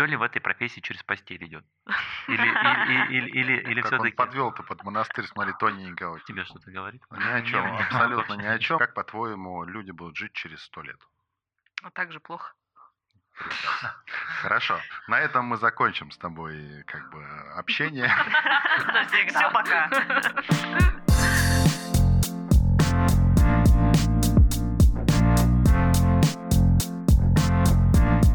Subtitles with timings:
[0.00, 1.64] все ли в этой профессии через постель идет?
[2.28, 4.14] Или, или, или, или, или он все-таки...
[4.14, 6.20] подвел-то под монастырь, смотри, тоненького.
[6.20, 7.02] Тебе что-то говорит?
[7.10, 8.78] Ни о чем, абсолютно ни о чем.
[8.78, 10.98] Как, по-твоему, люди будут жить через сто лет?
[11.82, 12.54] А так же плохо.
[14.42, 14.78] Хорошо.
[15.08, 17.24] На этом мы закончим с тобой как бы
[17.56, 18.08] общение.
[19.28, 19.90] Все, пока.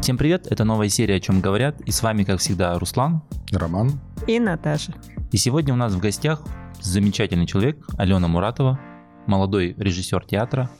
[0.06, 3.24] Всем привет, это новая серия «О чем говорят» и с вами, как всегда, Руслан.
[3.50, 3.98] Роман.
[4.28, 4.94] И Наташа.
[5.32, 6.44] И сегодня у нас в гостях
[6.80, 8.78] замечательный человек Алена Муратова,
[9.26, 10.70] молодой режиссер театра,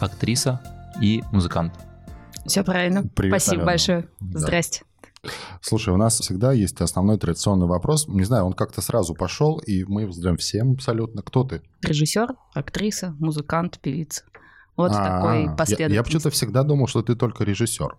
[0.00, 0.60] актриса
[1.00, 1.74] и музыкант.
[2.44, 3.04] Все правильно.
[3.14, 3.66] Привет, Спасибо Алена.
[3.66, 4.08] большое.
[4.18, 4.40] Да.
[4.40, 4.82] Здрасте.
[5.60, 8.08] Слушай, у нас всегда есть основной традиционный вопрос.
[8.08, 11.22] Не знаю, он как-то сразу пошел, и мы его задаем всем абсолютно.
[11.22, 11.62] Кто ты?
[11.82, 14.24] Режиссер, актриса, музыкант, певица.
[14.76, 16.02] Вот в А, такой я- Я, последовательности.
[16.02, 17.96] почему-то всегда думал, что ты только режиссер.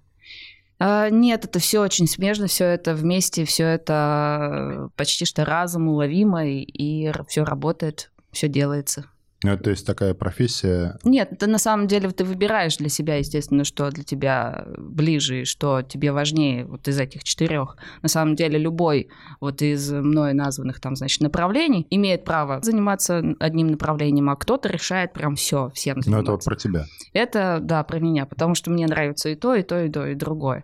[0.86, 5.88] А, нет, это все очень смежно, все это вместе, все это э, почти что разом
[5.88, 9.05] уловимо, и, и все работает, все делается.
[9.44, 10.98] Ну, То есть такая профессия...
[11.04, 15.46] Нет, это на самом деле ты выбираешь для себя, естественно, что для тебя ближе и
[15.46, 17.77] что тебе важнее вот из этих четырех.
[18.02, 23.68] На самом деле любой вот из мной названных там, значит, направлений имеет право заниматься одним
[23.68, 26.24] направлением, а кто-то решает прям все, всем Ну, заниматься.
[26.24, 26.85] это вот про тебя.
[27.13, 30.16] Это, да, про меня, потому что мне нравится и то, и то, и то, и
[30.16, 30.63] другое.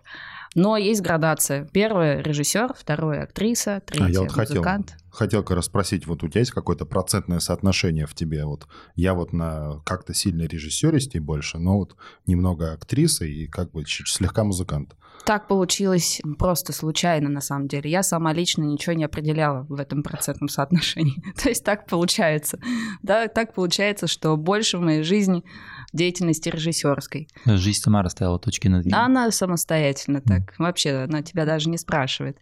[0.54, 1.68] Но есть градация.
[1.72, 4.90] Первое— режиссер, второе— актриса, третье А вот музыкант.
[4.90, 4.99] хотел
[5.42, 5.68] как раз
[6.06, 8.44] вот у тебя есть какое-то процентное соотношение в тебе?
[8.44, 13.84] Вот я вот на как-то сильно режиссеристей больше, но вот немного актрисы и как бы
[13.86, 14.94] слегка музыкант.
[15.24, 17.90] Так получилось просто случайно, на самом деле.
[17.90, 21.22] Я сама лично ничего не определяла в этом процентном соотношении.
[21.42, 22.58] То есть так получается.
[23.02, 25.44] Да, так получается, что больше в моей жизни
[25.92, 27.28] деятельности режиссерской.
[27.46, 28.92] Жизнь сама расставила точки над «и».
[28.92, 30.54] Она самостоятельно так.
[30.58, 32.38] Вообще, она тебя даже не спрашивает.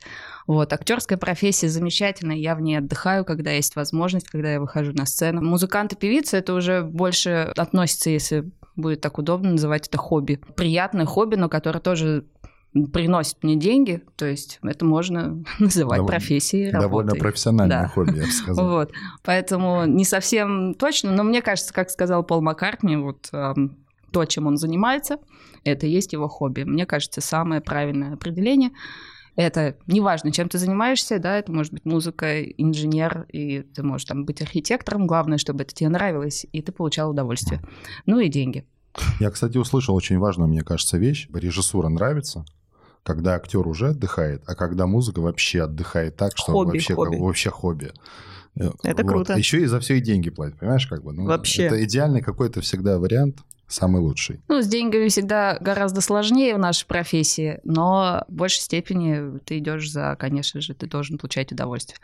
[0.46, 0.72] Вот.
[0.72, 2.36] Актерская профессия замечательная.
[2.36, 5.42] Я в ней отдыхаю, когда есть возможность, когда я выхожу на сцену.
[5.42, 10.40] Музыкант и певица это уже больше относится, если будет так удобно называть это хобби.
[10.56, 12.24] Приятное хобби, но которое тоже
[12.92, 17.20] приносит мне деньги, то есть это можно называть Довольно- профессией, Довольно работой.
[17.20, 17.89] профессиональное Да.
[17.89, 18.68] хобби, я бы сказал.
[18.70, 18.92] Вот.
[19.24, 24.56] Поэтому не совсем точно, но мне кажется, как сказал Пол Маккартни, вот то, чем он
[24.56, 25.18] занимается,
[25.64, 26.62] это и есть его хобби.
[26.62, 28.70] Мне кажется, самое правильное определение.
[29.36, 34.24] Это неважно, чем ты занимаешься, да, это может быть музыка, инженер, и ты можешь там
[34.24, 35.06] быть архитектором.
[35.06, 37.61] Главное, чтобы это тебе нравилось, и ты получал удовольствие.
[38.05, 38.67] Ну и деньги.
[39.20, 41.29] Я, кстати, услышал очень важную, мне кажется, вещь.
[41.33, 42.45] Режиссура нравится,
[43.03, 47.11] когда актер уже отдыхает, а когда музыка вообще отдыхает так, что Хобби, вообще, хобби.
[47.17, 47.92] как- вообще хобби.
[48.57, 49.35] Э, Это круто.
[49.36, 51.13] Еще и за все и деньги платят, понимаешь, как бы.
[51.13, 51.64] Ну, Вообще.
[51.64, 54.40] Это идеальный какой-то всегда вариант, самый лучший.
[54.48, 59.90] Ну, с деньгами всегда гораздо сложнее в нашей профессии, но в большей степени ты идешь
[59.90, 61.98] за, конечно же, ты должен получать удовольствие.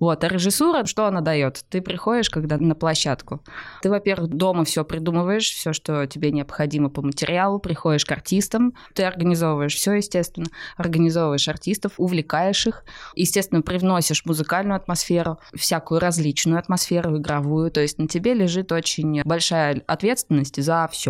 [0.00, 1.64] Вот, а режиссура, что она дает?
[1.68, 3.42] Ты приходишь, когда на площадку.
[3.82, 9.04] Ты, во-первых, дома все придумываешь, все, что тебе необходимо по материалу, приходишь к артистам, ты
[9.04, 10.46] организовываешь все, естественно,
[10.76, 12.84] организовываешь артистов, увлекаешь их,
[13.14, 19.82] естественно, привносишь музыкальную атмосферу, всякую различную атмосферу, игровую, то есть на тебе лежит очень большая
[19.86, 21.01] ответственность за все.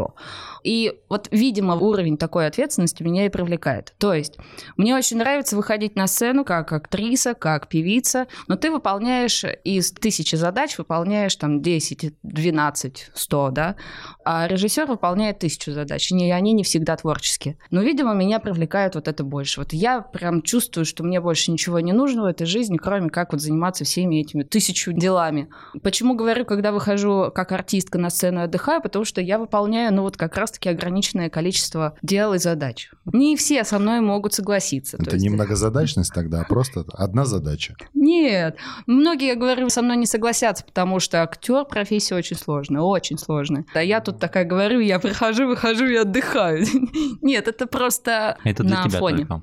[0.64, 3.94] И вот, видимо, уровень такой ответственности меня и привлекает.
[3.98, 4.36] То есть
[4.76, 10.36] мне очень нравится выходить на сцену как актриса, как певица, но ты выполняешь из тысячи
[10.36, 13.76] задач, выполняешь там 10, 12, 100, да,
[14.25, 17.58] а режиссер выполняет тысячу задач, и они не всегда творческие.
[17.70, 19.60] Но, видимо, меня привлекает вот это больше.
[19.60, 23.32] Вот я прям чувствую, что мне больше ничего не нужно в этой жизни, кроме как
[23.32, 25.48] вот заниматься всеми этими тысячу делами.
[25.82, 28.81] Почему говорю, когда выхожу как артистка на сцену отдыхаю?
[28.81, 32.91] Потому что я выполняю, ну вот как раз-таки ограниченное количество дел и задач.
[33.12, 34.97] Не все со мной могут согласиться.
[34.97, 37.75] То Это есть- не многозадачность тогда, а просто одна задача.
[37.94, 38.56] Нет.
[38.87, 43.65] Многие, я говорю, со мной не согласятся, потому что актер профессия очень сложная, очень сложная.
[43.75, 46.64] А я тут такая говорю, я прихожу, выхожу и отдыхаю.
[47.22, 49.26] Нет, это просто Это для на тебя фоне.
[49.26, 49.43] только.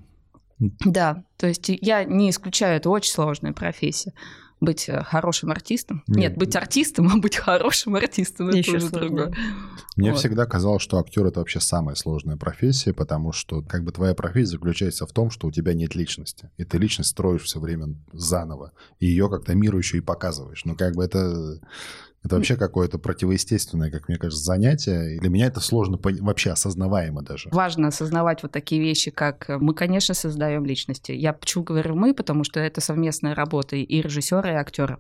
[0.86, 4.14] Да, то есть я не исключаю, это очень сложная профессия.
[4.60, 6.04] Быть э, хорошим артистом.
[6.08, 6.38] Нет, Нет.
[6.38, 8.50] быть артистом, а быть хорошим артистом.
[8.50, 9.34] Это Ещё уже другое.
[9.96, 10.20] Мне Вот.
[10.20, 14.52] всегда казалось, что актер это вообще самая сложная профессия, потому что как бы твоя профессия
[14.52, 16.50] заключается в том, что у тебя нет личности.
[16.58, 18.72] И ты личность строишь все время заново.
[19.00, 20.64] И ее как-то миру еще и показываешь.
[20.66, 21.60] Ну, как бы это
[22.24, 25.16] Это вообще какое-то противоестественное, как мне кажется, занятие.
[25.16, 27.50] И для меня это сложно вообще осознаваемо даже.
[27.52, 31.14] Важно осознавать вот такие вещи, как э, мы, конечно, создаем личности.
[31.14, 35.00] Я почему говорю мы, потому что это совместная работа и режиссера, и актера.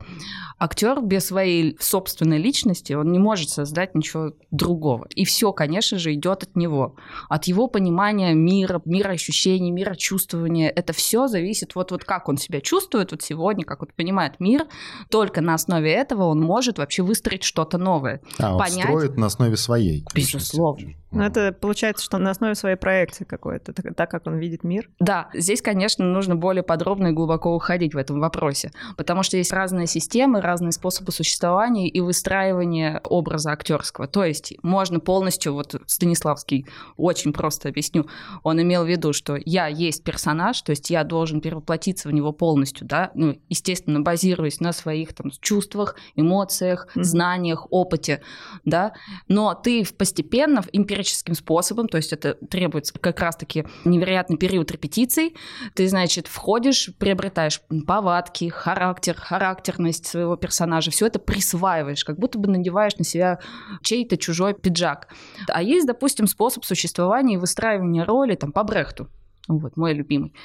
[0.57, 5.05] Актер без своей собственной личности, он не может создать ничего другого.
[5.13, 6.95] И все, конечно же, идет от него.
[7.27, 10.69] От его понимания мира, мира ощущений, мира чувствования.
[10.69, 14.67] Это все зависит вот, вот как он себя чувствует вот сегодня, как он понимает мир.
[15.09, 18.21] Только на основе этого он может вообще выстроить что-то новое.
[18.37, 20.05] А, он Понять- строит на основе своей.
[20.15, 20.93] Безусловно.
[21.11, 24.89] Ну, это получается, что на основе своей проекции какой-то, так, так как он видит мир.
[24.99, 29.51] Да, здесь, конечно, нужно более подробно и глубоко уходить в этом вопросе, потому что есть
[29.51, 34.07] разные системы, разные способы существования и выстраивания образа актерского.
[34.07, 38.07] То есть можно полностью, вот Станиславский очень просто объясню,
[38.43, 42.33] он имел в виду, что я есть персонаж, то есть я должен перевоплотиться в него
[42.33, 48.21] полностью, да, ну, естественно, базируясь на своих там чувствах, эмоциях, знаниях, опыте,
[48.63, 48.93] да,
[49.27, 50.61] но ты постепенно,
[50.99, 55.35] эмпирическим способом, то есть это требуется как раз-таки невероятный период репетиций,
[55.73, 62.47] ты, значит, входишь, приобретаешь повадки, характер, характерность своего персонажа, все это присваиваешь, как будто бы
[62.47, 63.39] надеваешь на себя
[63.81, 65.07] чей-то чужой пиджак.
[65.47, 69.07] А есть, допустим, способ существования и выстраивания роли там по Брехту.
[69.47, 70.35] Вот, мой любимый.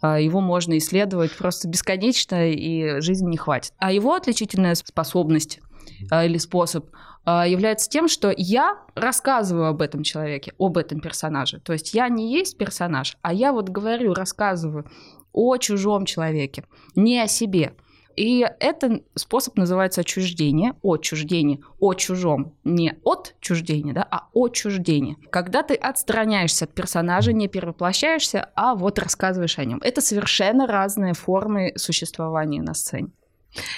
[0.00, 3.74] А, Его можно исследовать просто бесконечно, и жизни не хватит.
[3.76, 5.60] А его отличительная способность
[6.10, 6.86] или способ
[7.24, 11.60] а, является тем, что я рассказываю об этом человеке, об этом персонаже.
[11.60, 14.86] То есть я не есть персонаж, а я вот говорю, рассказываю
[15.32, 16.64] о чужом человеке,
[16.94, 17.74] не о себе.
[18.14, 25.16] И этот способ называется отчуждение, отчуждение, о чужом, не от чуждения, да, а отчуждение.
[25.30, 29.80] Когда ты отстраняешься от персонажа, не перевоплощаешься, а вот рассказываешь о нем.
[29.82, 33.10] Это совершенно разные формы существования на сцене.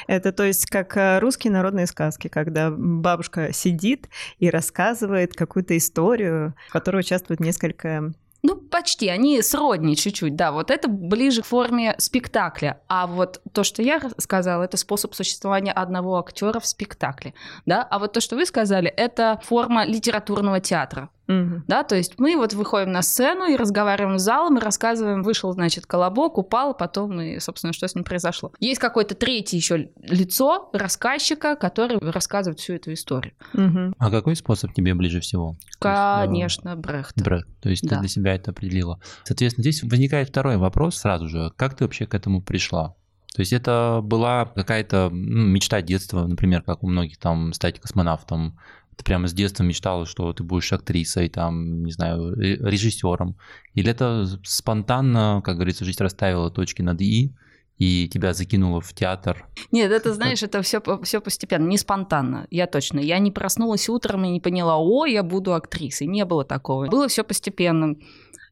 [0.06, 6.54] Это то есть как э, русские народные сказки, когда бабушка сидит и рассказывает какую-то историю,
[6.68, 8.12] в которой участвует несколько...
[8.42, 13.64] Ну, почти, они сродни чуть-чуть, да, вот это ближе к форме спектакля, а вот то,
[13.64, 17.34] что я сказала, это способ существования одного актера в спектакле,
[17.66, 21.64] да, а вот то, что вы сказали, это форма литературного театра, Мгм.
[21.68, 25.52] да, то есть мы вот выходим на сцену и разговариваем с залом, и рассказываем, вышел,
[25.52, 28.52] значит, колобок, упал, потом, и, собственно, что с ним произошло.
[28.60, 33.34] Есть какое-то третье еще лицо рассказчика, который рассказывает всю эту историю.
[33.52, 33.94] Мгм.
[33.98, 35.56] А какой способ тебе ближе всего?
[35.66, 37.20] Есть, Конечно, Брехт.
[37.22, 37.96] Брат, то есть Да.
[37.96, 38.98] ты для себя это определила.
[39.24, 41.52] Соответственно, здесь возникает второй вопрос сразу же.
[41.56, 42.94] Как ты вообще к этому пришла?
[43.34, 48.58] То есть это была какая-то ну, мечта детства, например, как у многих там стать космонавтом.
[48.98, 53.36] Ты прямо с детства мечтала, что ты будешь актрисой, там, не знаю, ре- режиссером.
[53.74, 57.32] Или это спонтанно, как говорится, жизнь расставила точки над «и»,
[57.76, 59.46] и тебя закинуло в театр.
[59.70, 62.98] Нет, это, знаешь, это все, все постепенно, не спонтанно, я точно.
[62.98, 66.08] Я не проснулась утром и не поняла, о, я буду актрисой.
[66.08, 66.88] Не было такого.
[66.88, 67.94] Было все постепенно.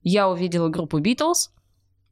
[0.04, 1.50] Я увидела группу Beatles,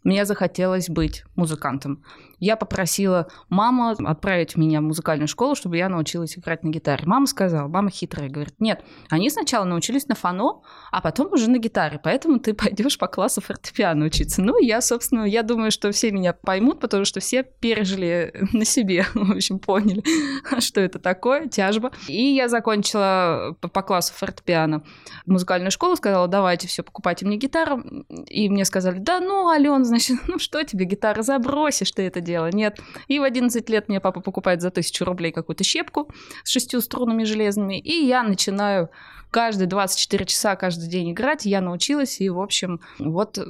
[0.02, 2.02] мне захотелось быть музыкантом.
[2.44, 7.04] Я попросила маму отправить меня в музыкальную школу, чтобы я научилась играть на гитаре.
[7.06, 10.60] Мама сказала, мама хитрая, говорит, нет, они сначала научились на фано,
[10.92, 14.42] а потом уже на гитаре, поэтому ты пойдешь по классу фортепиано учиться.
[14.42, 19.06] Ну, я, собственно, я думаю, что все меня поймут, потому что все пережили на себе,
[19.14, 20.02] в общем, поняли,
[20.60, 21.92] что это такое, тяжба.
[22.08, 24.82] И я закончила по, по классу фортепиано
[25.24, 27.82] музыкальную школу, сказала, давайте все, покупайте мне гитару.
[28.28, 32.33] И мне сказали, да ну, Ален, значит, ну что тебе гитара, забросишь ты это дело,
[32.52, 32.78] нет.
[33.08, 36.10] И в 11 лет мне папа покупает за тысячу рублей какую-то щепку
[36.42, 38.90] с шестью струнами железными, и я начинаю
[39.30, 43.44] каждые 24 часа каждый день играть, я научилась, и, в общем, вот э,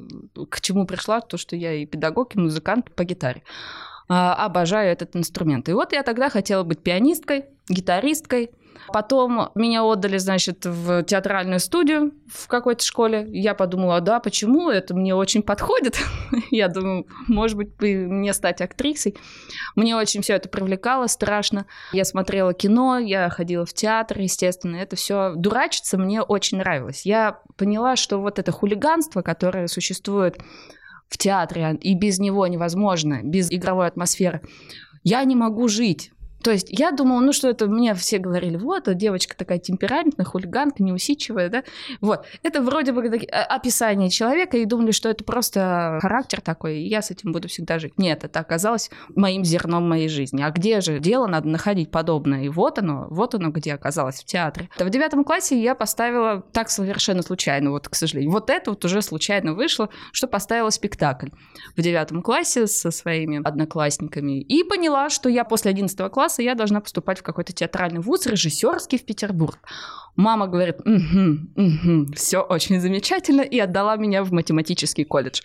[0.48, 3.42] к чему пришла, то, что я и педагог, и музыкант по гитаре.
[4.08, 5.68] А, Обожаю этот инструмент.
[5.68, 8.50] И вот я тогда хотела быть пианисткой, гитаристкой,
[8.92, 13.26] Потом меня отдали, значит, в театральную студию в какой-то школе.
[13.30, 14.70] Я подумала, да, почему?
[14.70, 15.98] Это мне очень подходит.
[16.50, 19.16] Я думаю, может быть, бы мне стать актрисой.
[19.76, 21.66] Мне очень все это привлекало, страшно.
[21.92, 24.76] Я смотрела кино, я ходила в театр, естественно.
[24.76, 27.06] Это все дурачиться мне очень нравилось.
[27.06, 30.38] Я поняла, что вот это хулиганство, которое существует
[31.08, 34.42] в театре, и без него невозможно, без игровой атмосферы,
[35.02, 36.10] я не могу жить.
[36.44, 40.82] То есть я думала, ну что это, мне все говорили, вот, девочка такая темпераментная, хулиганка,
[40.82, 41.64] неусидчивая, да,
[42.02, 42.26] вот.
[42.42, 47.00] Это вроде бы а- описание человека, и думали, что это просто характер такой, и я
[47.00, 47.94] с этим буду всегда жить.
[47.96, 50.42] Нет, это оказалось моим зерном моей жизни.
[50.42, 52.44] А где же дело надо находить подобное?
[52.44, 54.68] И вот оно, вот оно где оказалось, в театре.
[54.78, 58.32] В девятом классе я поставила так совершенно случайно, вот, к сожалению.
[58.32, 61.28] Вот это вот уже случайно вышло, что поставила спектакль
[61.74, 64.42] в девятом классе со своими одноклассниками.
[64.42, 68.26] И поняла, что я после одиннадцатого класса класса я должна поступать в какой-то театральный вуз,
[68.26, 69.58] режиссерский в Петербург.
[70.16, 75.40] Мама говорит, угу, угу, все очень замечательно, и отдала меня в математический колледж.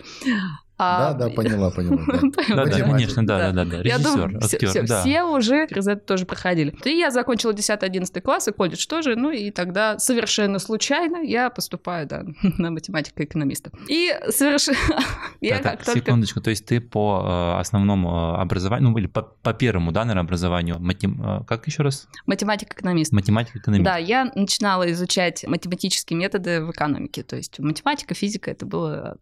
[0.79, 2.01] Да, да, поняла, поняла.
[2.07, 2.65] да.
[2.69, 6.73] Да, конечно, да, да, да, Режиссер, актер, все уже через это тоже проходили.
[6.85, 12.07] И я закончила 10-11 класс и колледж тоже, ну и тогда совершенно случайно я поступаю,
[12.07, 13.71] да, на математика-экономиста.
[13.89, 14.77] И совершенно...
[15.41, 15.99] Я как только...
[15.99, 20.23] секундочку, то есть ты по э, основному э, образованию, ну или по, первому, да, наверное,
[20.23, 22.07] образованию, матем- э, как еще раз?
[22.25, 23.11] Математика-экономист.
[23.13, 23.85] Математика, экономика.
[23.85, 27.23] Да, я начинала изучать математические методы в экономике.
[27.23, 29.17] То есть математика, физика, это было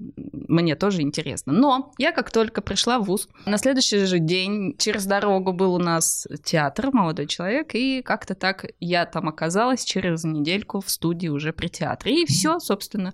[0.47, 1.46] мне тоже интересно.
[1.49, 5.79] Но я как только пришла в ВУЗ, на следующий же день через дорогу был у
[5.79, 11.53] нас театр, молодой человек, и как-то так я там оказалась через недельку в студии уже
[11.53, 12.23] при театре.
[12.23, 13.13] И все, собственно.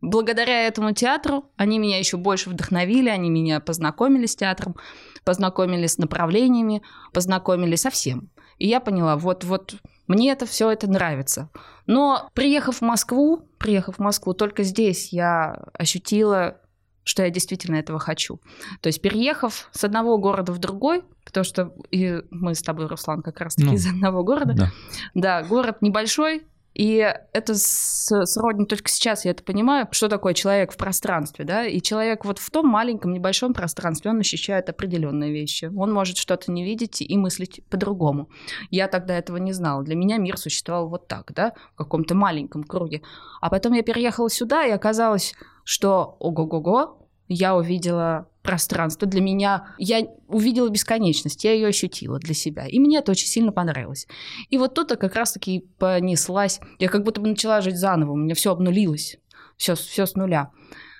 [0.00, 4.76] Благодаря этому театру они меня еще больше вдохновили, они меня познакомили с театром,
[5.22, 6.80] познакомили с направлениями,
[7.12, 8.30] познакомили со всем.
[8.56, 9.74] И я поняла, вот-вот
[10.06, 11.50] мне это все это нравится.
[11.86, 16.62] Но приехав в Москву, приехав в Москву, только здесь я ощутила,
[17.04, 18.40] что я действительно этого хочу.
[18.80, 23.22] То есть переехав с одного города в другой, потому что и мы с тобой, Руслан,
[23.22, 24.70] как раз-таки Ну, из одного города, Да.
[25.14, 26.42] да, город небольшой,
[26.74, 26.96] и
[27.32, 32.24] это сродни только сейчас я это понимаю, что такое человек в пространстве, да, и человек
[32.24, 37.00] вот в том маленьком небольшом пространстве, он ощущает определенные вещи, он может что-то не видеть
[37.00, 38.28] и мыслить по-другому.
[38.70, 42.64] Я тогда этого не знала, для меня мир существовал вот так, да, в каком-то маленьком
[42.64, 43.02] круге.
[43.40, 45.34] А потом я переехала сюда, и оказалось,
[45.64, 52.66] что ого-го-го, я увидела пространство для меня, я увидела бесконечность, я ее ощутила для себя,
[52.66, 54.06] и мне это очень сильно понравилось.
[54.50, 56.60] И вот тут как раз-таки понеслась.
[56.78, 58.12] Я как будто бы начала жить заново.
[58.12, 59.16] У меня все обнулилось.
[59.56, 60.50] Все, все с нуля.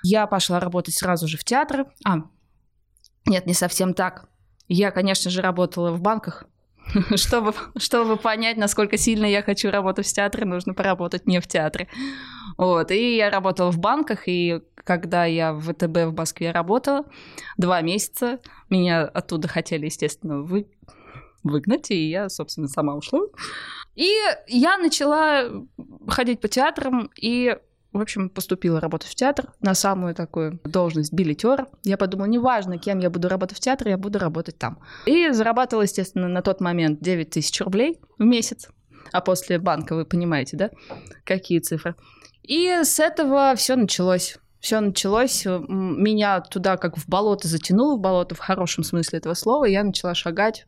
[0.03, 1.87] Я пошла работать сразу же в театры.
[2.05, 2.23] А,
[3.27, 4.29] нет, не совсем так.
[4.69, 6.47] Я, конечно же, работала в банках.
[7.17, 11.89] Чтобы, чтобы понять, насколько сильно я хочу работать в театре, нужно поработать не в театре.
[12.57, 12.91] Вот.
[12.91, 17.07] И я работала в банках, и когда я в ВТБ в Москве работала,
[17.57, 20.69] два месяца, меня оттуда хотели, естественно, вы,
[21.43, 23.21] выгнать, и я, собственно, сама ушла.
[23.95, 24.13] И
[24.49, 25.49] я начала
[26.09, 27.57] ходить по театрам и,
[27.95, 31.69] в общем, поступила работать в театр на самую такую должность билетера.
[31.85, 34.81] Я подумала, неважно, кем я буду работать в театре, я буду работать там.
[35.07, 38.69] И зарабатывала, естественно, на тот момент 9 тысяч рублей в месяц.
[39.13, 40.71] А после банка, вы понимаете, да,
[41.25, 41.95] какие цифры.
[42.43, 44.39] И с этого все началось.
[44.59, 49.35] Все началось, м, меня туда как в болото затянуло, в болото в хорошем смысле этого
[49.35, 50.67] слова, я начала шагать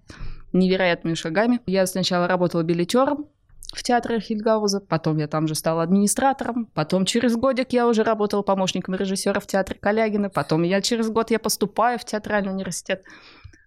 [0.52, 1.60] невероятными шагами.
[1.66, 3.26] Я сначала работала билетером
[3.72, 8.42] в театре Хильгауза, потом я там же стала администратором, потом через годик я уже работала
[8.42, 13.02] помощником режиссера в театре Калягина, потом я через год я поступаю в театральный университет,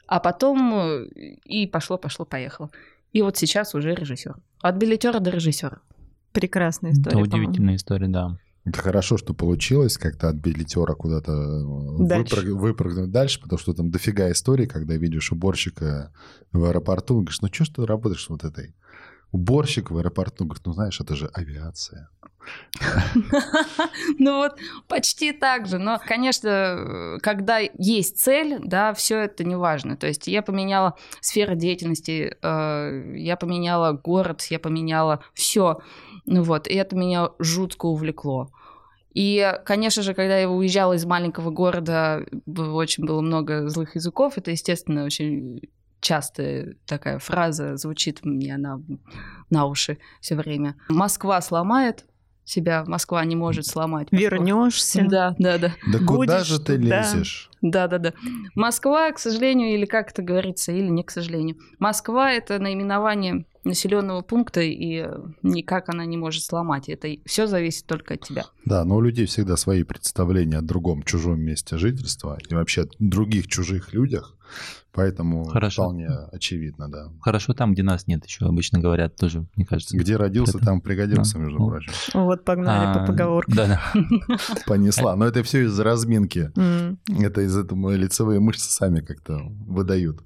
[0.07, 1.05] а потом э,
[1.45, 2.69] и пошло, пошло, поехало.
[3.11, 4.35] И вот сейчас уже режиссер.
[4.61, 5.79] От билетера до режиссера.
[6.31, 7.21] Прекрасная Это история.
[7.23, 8.37] удивительная история, да.
[8.65, 12.35] Это хорошо, что получилось как-то от билетера куда-то э, Дальше.
[12.35, 16.11] выпрыг- выпрыгнуть дальше, потому что там дофига историй, когда видишь уборщика
[16.51, 18.75] в аэропорту, и говоришь, ну что ж ты работаешь вот этой?
[19.31, 22.09] Уборщик в аэропорту, говорит, ну знаешь, это же авиация.
[24.17, 24.57] Ну вот,
[24.87, 25.77] почти так же.
[25.77, 29.95] Но, конечно, когда есть цель, да, все это не важно.
[29.97, 35.79] То есть я поменяла сферу деятельности, э, я поменяла город, я поменяла все.
[36.25, 38.51] Ну вот, и это меня жутко увлекло.
[39.13, 44.37] И, конечно же, когда я уезжала из маленького города, очень было много злых языков.
[44.37, 45.61] Это, естественно, очень
[46.01, 48.81] частая такая фраза звучит мне на,
[49.49, 50.75] на уши все время.
[50.89, 52.05] Москва сломает
[52.49, 54.07] себя, Москва не может сломать.
[54.11, 55.05] Вернешься.
[55.07, 55.75] Да, да, да.
[55.91, 57.49] Да куда Будешь же ты лезешь?
[57.61, 58.13] Да, да, да.
[58.55, 61.57] Москва, к сожалению, или как это говорится, или не к сожалению.
[61.77, 65.05] Москва это наименование населенного пункта, и
[65.43, 66.89] никак она не может сломать.
[66.89, 68.45] Это все зависит только от тебя.
[68.65, 72.87] Да, но у людей всегда свои представления о другом чужом месте жительства и вообще о
[72.99, 74.35] других чужих людях,
[74.93, 75.83] поэтому Хорошо.
[75.83, 77.09] вполне очевидно, да.
[77.21, 79.97] Хорошо там, где нас нет еще, обычно говорят тоже, мне кажется.
[79.97, 81.39] Где родился, Это- там пригодился, Да.
[81.43, 81.67] между Ну.
[81.69, 81.91] прочим.
[82.13, 83.53] Вот погнали по А, поговорке.
[83.55, 84.37] Да, да.
[84.67, 85.15] Понесла.
[85.15, 86.51] Но это все из-за разминки.
[87.21, 90.23] Это из этого лицевые мышцы сами как-то выдают.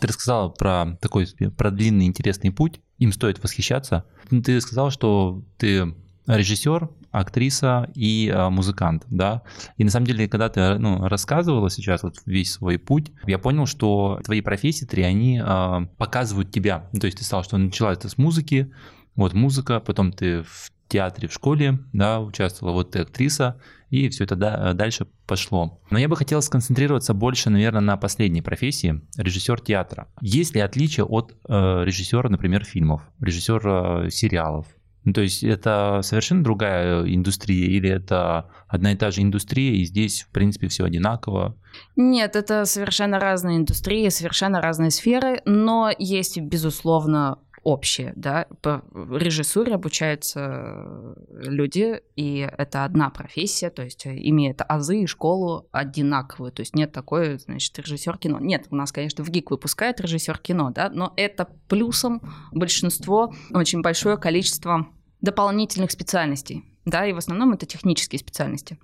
[0.00, 1.26] Ты рассказала про такой
[1.56, 4.04] про длинный интересный путь, им стоит восхищаться.
[4.30, 5.94] Ты сказал, что ты
[6.26, 9.42] режиссер, актриса и а, музыкант, да.
[9.76, 13.66] И на самом деле, когда ты ну, рассказывала сейчас вот весь свой путь, я понял,
[13.66, 16.88] что твои профессии три, они а, показывают тебя.
[16.98, 18.72] То есть ты сказал, что начала это с музыки,
[19.14, 24.24] вот музыка, потом ты в театре в школе, да, участвовала, вот ты актриса, и все
[24.24, 25.80] это да, дальше пошло.
[25.90, 30.08] Но я бы хотел сконцентрироваться больше, наверное, на последней профессии, режиссер театра.
[30.20, 34.66] Есть ли отличие от э, режиссера, например, фильмов, режиссера сериалов?
[35.06, 39.84] Ну, то есть это совершенно другая индустрия или это одна и та же индустрия, и
[39.84, 41.56] здесь, в принципе, все одинаково?
[41.94, 49.74] Нет, это совершенно разные индустрии, совершенно разные сферы, но есть, безусловно, общее, да, по режиссуре
[49.74, 56.76] обучаются люди, и это одна профессия, то есть имеет азы и школу одинаковую, то есть
[56.76, 58.38] нет такой, значит, режиссер кино.
[58.38, 63.82] Нет, у нас, конечно, в ГИК выпускает режиссер кино, да, но это плюсом большинство, очень
[63.82, 64.86] большое количество
[65.20, 68.78] дополнительных специальностей, да, и в основном это технические специальности.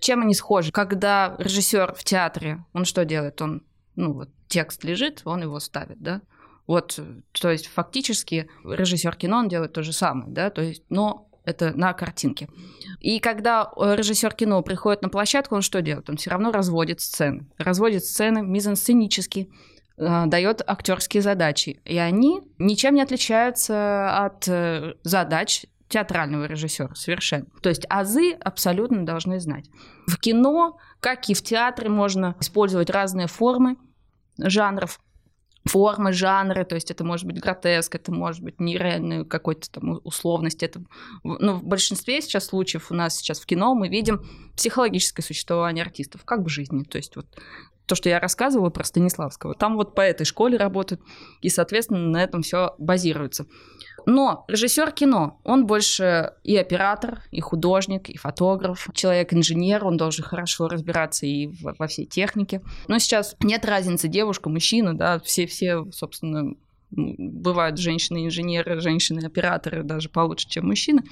[0.00, 0.70] Чем они схожи?
[0.70, 3.42] Когда режиссер в театре, он что делает?
[3.42, 3.64] Он,
[3.96, 6.22] ну вот, текст лежит, он его ставит, да,
[6.68, 7.00] вот,
[7.32, 11.72] то есть фактически режиссер кино, он делает то же самое, да, то есть, но это
[11.74, 12.48] на картинке.
[13.00, 16.10] И когда э, режиссер кино приходит на площадку, он что делает?
[16.10, 17.48] Он все равно разводит сцены.
[17.56, 19.48] Разводит сцены мизансценически,
[19.96, 21.80] э, дает актерские задачи.
[21.86, 27.46] И они ничем не отличаются от э, задач театрального режиссера совершенно.
[27.62, 29.70] То есть азы абсолютно должны знать.
[30.06, 33.76] В кино, как и в театре, можно использовать разные формы
[34.38, 35.00] жанров
[35.64, 40.62] формы, жанры, то есть это может быть гротеск, это может быть нереальная какой-то там условность.
[40.62, 40.82] Это,
[41.22, 44.24] ну, в большинстве сейчас случаев у нас сейчас в кино мы видим
[44.56, 46.84] психологическое существование артистов, как в жизни.
[46.84, 47.26] То есть вот
[47.88, 51.00] то, что я рассказывала про Станиславского, там вот по этой школе работают,
[51.40, 53.46] и, соответственно, на этом все базируется.
[54.06, 60.68] Но режиссер кино, он больше и оператор, и художник, и фотограф, человек-инженер, он должен хорошо
[60.68, 62.62] разбираться и во всей технике.
[62.86, 66.54] Но сейчас нет разницы девушка, мужчина, да, все-все, собственно,
[66.90, 71.02] бывают женщины-инженеры, женщины-операторы даже получше, чем мужчины.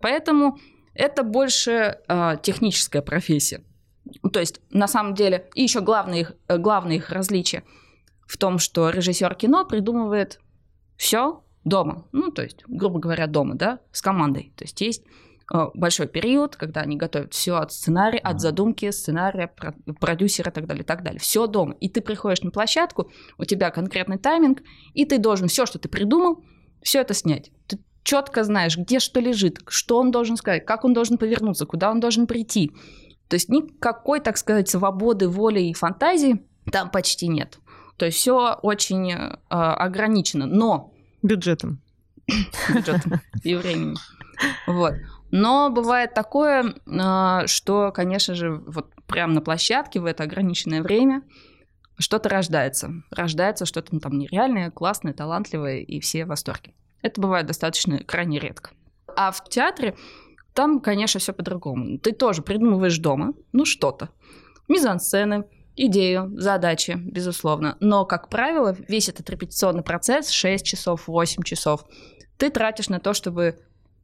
[0.00, 0.58] Поэтому
[0.94, 3.62] это больше э, техническая профессия.
[4.32, 7.64] То есть, на самом деле, и еще главное их, главное их различие
[8.26, 10.40] в том, что режиссер кино придумывает
[10.96, 14.52] все дома, ну, то есть, грубо говоря, дома, да, с командой.
[14.56, 15.04] То есть есть
[15.52, 19.52] э, большой период, когда они готовят все от сценария, от задумки, сценария,
[20.00, 21.20] продюсера и так далее, и так далее.
[21.20, 21.74] Все дома.
[21.80, 24.62] И ты приходишь на площадку, у тебя конкретный тайминг,
[24.94, 26.42] и ты должен все, что ты придумал,
[26.82, 27.52] все это снять.
[27.66, 31.90] Ты четко знаешь, где что лежит, что он должен сказать, как он должен повернуться, куда
[31.90, 32.72] он должен прийти.
[33.32, 37.60] То есть никакой, так сказать, свободы, воли и фантазии там почти нет.
[37.96, 39.16] То есть все очень э,
[39.48, 40.44] ограничено.
[40.44, 41.80] Но Бюджетом.
[42.68, 43.96] Бюджетом и временем.
[44.66, 44.92] Вот.
[45.30, 51.22] Но бывает такое, а, что, конечно же, вот прямо на площадке в это ограниченное время
[51.96, 53.02] что-то рождается.
[53.10, 56.74] Рождается что-то ну, там нереальное, классное, талантливое, и все в восторге.
[57.00, 58.72] Это бывает достаточно крайне редко.
[59.16, 59.96] А в театре
[60.54, 61.98] там, конечно, все по-другому.
[61.98, 64.10] Ты тоже придумываешь дома, ну, что-то.
[64.68, 65.44] Мизансцены,
[65.76, 67.76] идею, задачи, безусловно.
[67.80, 71.84] Но, как правило, весь этот репетиционный процесс, 6 часов, 8 часов,
[72.36, 73.58] ты тратишь на то, чтобы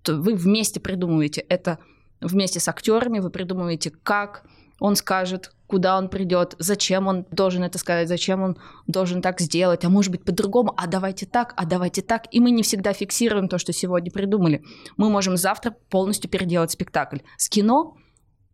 [0.07, 1.79] вы вместе придумываете это
[2.21, 4.45] вместе с актерами, вы придумываете, как
[4.79, 9.85] он скажет, куда он придет, зачем он должен это сказать, зачем он должен так сделать,
[9.85, 12.27] а может быть по-другому, а давайте так, а давайте так.
[12.31, 14.65] И мы не всегда фиксируем то, что сегодня придумали.
[14.97, 17.19] Мы можем завтра полностью переделать спектакль.
[17.37, 17.97] С кино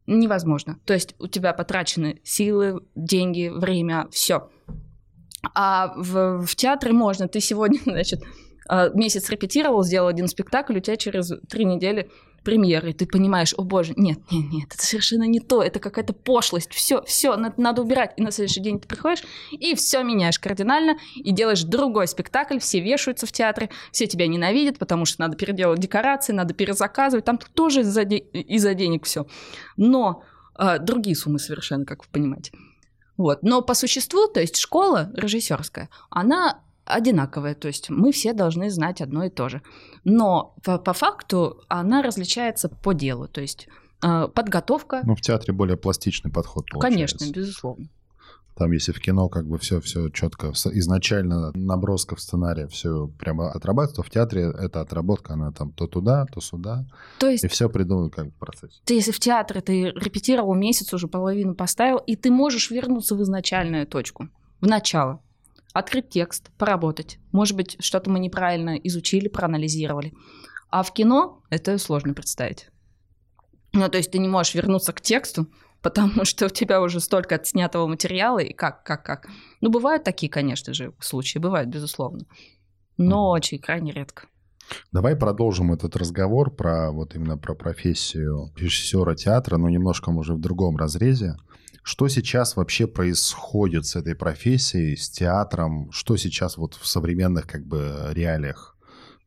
[0.06, 0.78] невозможно.
[0.84, 4.50] То есть у тебя потрачены силы, деньги, время, все.
[5.54, 7.28] А в, в театре можно.
[7.28, 8.22] Ты сегодня, значит,
[8.68, 12.10] а, месяц репетировал, сделал один спектакль, у тебя через три недели
[12.44, 16.72] премьеры, ты понимаешь, о боже, нет, нет, нет, это совершенно не то, это какая-то пошлость,
[16.72, 18.12] все, все, надо, надо убирать.
[18.16, 22.80] И на следующий день ты приходишь и все меняешь кардинально, и делаешь другой спектакль, все
[22.80, 27.80] вешаются в театре, все тебя ненавидят, потому что надо переделать декорации, надо перезаказывать, там тоже
[27.80, 29.26] из-за, де- из-за денег все.
[29.76, 30.22] Но
[30.58, 32.52] э, другие суммы совершенно, как вы понимаете.
[33.16, 33.42] Вот.
[33.42, 39.00] Но по существу, то есть школа режиссерская, она одинаковая, то есть мы все должны знать
[39.00, 39.62] одно и то же.
[40.04, 43.68] Но по, по факту она различается по делу, то есть
[44.02, 45.02] э, подготовка.
[45.04, 47.18] Ну, в театре более пластичный подход получается.
[47.18, 47.88] Конечно, безусловно.
[48.56, 53.50] Там, если в кино как бы все, все четко, изначально наброска в сценарии все прямо
[53.50, 56.86] отрабатывается, то в театре эта отработка, она там то туда, то сюда.
[57.18, 57.42] То есть...
[57.42, 58.80] И все придумано как бы в процессе.
[58.84, 63.22] Ты если в театре ты репетировал месяц, уже половину поставил, и ты можешь вернуться в
[63.22, 64.28] изначальную точку,
[64.60, 65.20] в начало
[65.74, 67.18] открыть текст, поработать.
[67.32, 70.14] Может быть, что-то мы неправильно изучили, проанализировали.
[70.70, 72.68] А в кино это сложно представить.
[73.72, 75.48] Ну, то есть ты не можешь вернуться к тексту,
[75.82, 79.28] потому что у тебя уже столько отснятого материала, и как, как, как.
[79.60, 82.24] Ну, бывают такие, конечно же, случаи, бывают, безусловно.
[82.96, 84.28] Но очень крайне редко.
[84.92, 90.40] Давай продолжим этот разговор про вот именно про профессию режиссера театра, но немножко уже в
[90.40, 91.36] другом разрезе.
[91.86, 95.92] Что сейчас вообще происходит с этой профессией, с театром?
[95.92, 98.74] Что сейчас вот в современных как бы реалиях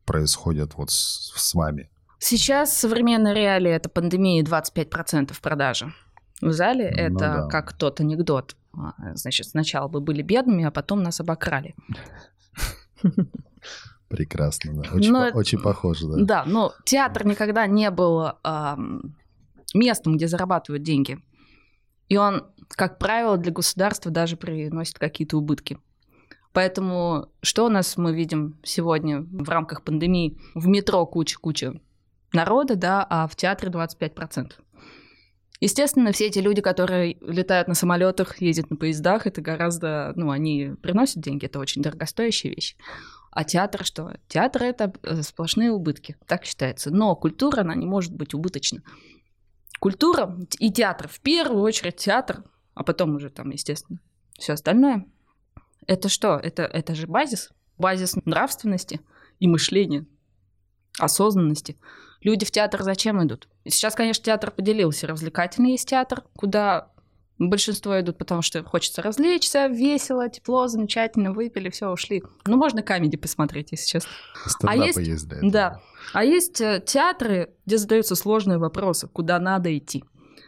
[0.04, 1.88] происходит вот с, с вами?
[2.18, 5.94] Сейчас современная реалия– это пандемия 25% продажи.
[6.40, 7.46] В зале Ну это да.
[7.46, 8.56] как тот анекдот.
[8.76, 11.76] А, Значит, сначала вы были бедными, а потом нас обокрали.
[14.08, 14.90] Прекрасно, да.
[14.94, 16.16] Очень, Но по- очень похоже, да.
[16.24, 19.14] Да, но театр никогда не был ам,
[19.74, 21.18] местом, где зарабатывают деньги.
[22.08, 25.78] И он, как правило, для государства даже приносит какие-то убытки.
[26.52, 30.38] Поэтому что у нас мы видим сегодня в рамках пандемии?
[30.54, 31.80] В метро куча-куча
[32.32, 34.52] народа, да, а в театре 25%.
[35.60, 40.74] Естественно, все эти люди, которые летают на самолетах, ездят на поездах, это гораздо, ну, они
[40.82, 42.76] приносят деньги, это очень дорогостоящая вещь.
[43.32, 44.14] А театр что?
[44.28, 46.90] Театр это э, сплошные убытки, так считается.
[46.90, 48.82] Но культура, она не может быть убыточна.
[49.78, 54.00] Культура и театр, в первую очередь театр, а потом уже там, естественно,
[54.38, 55.06] все остальное.
[55.86, 56.36] Это что?
[56.36, 57.50] Это, это же базис.
[57.76, 59.00] Базис нравственности
[59.38, 60.04] и мышления,
[60.98, 61.78] осознанности.
[62.20, 63.48] Люди в театр зачем идут?
[63.64, 65.06] Сейчас, конечно, театр поделился.
[65.06, 66.90] Развлекательный есть театр, куда
[67.38, 72.22] большинство идут, потому что хочется развлечься, весело, тепло, замечательно, выпили, все, ушли.
[72.46, 74.10] Ну, можно камеди посмотреть, если честно.
[74.46, 75.52] Стендапы есть- есть, для этого.
[75.52, 75.80] Да.
[76.12, 80.04] А есть э, театры, где задаются сложные вопросы, куда надо идти.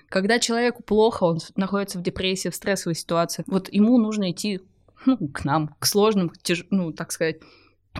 [0.08, 4.60] Когда человеку плохо, он находится в депрессии, в стрессовой ситуации, вот ему нужно идти
[5.06, 7.36] ну, к нам, к сложным, тяж- ну, так сказать,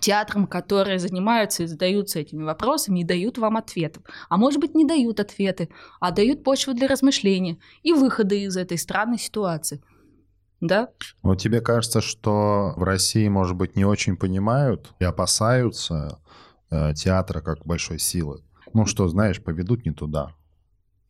[0.01, 4.01] театрам, которые занимаются и задаются этими вопросами и дают вам ответы.
[4.29, 5.69] А может быть, не дают ответы,
[6.01, 9.83] а дают почву для размышления и выходы из этой странной ситуации.
[10.61, 10.91] Да?
[11.23, 16.21] Вот тебе кажется, что в России, может быть, не очень понимают и опасаются
[16.71, 18.45] э, театра как большой силы?
[18.75, 20.35] Ну что, знаешь, поведут не туда.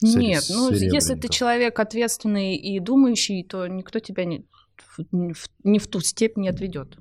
[0.02, 4.46] Нет, ну если ты человек ответственный и думающий, то никто тебя не
[4.78, 6.96] в- не в ту степь не отведет.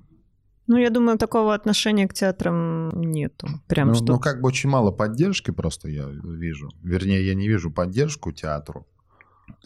[0.69, 3.47] Ну, я думаю, такого отношения к театрам нету.
[3.67, 4.05] Прям ну, что...
[4.05, 6.69] ну, как бы очень мало поддержки просто я вижу.
[6.83, 8.85] Вернее, я не вижу поддержку театру.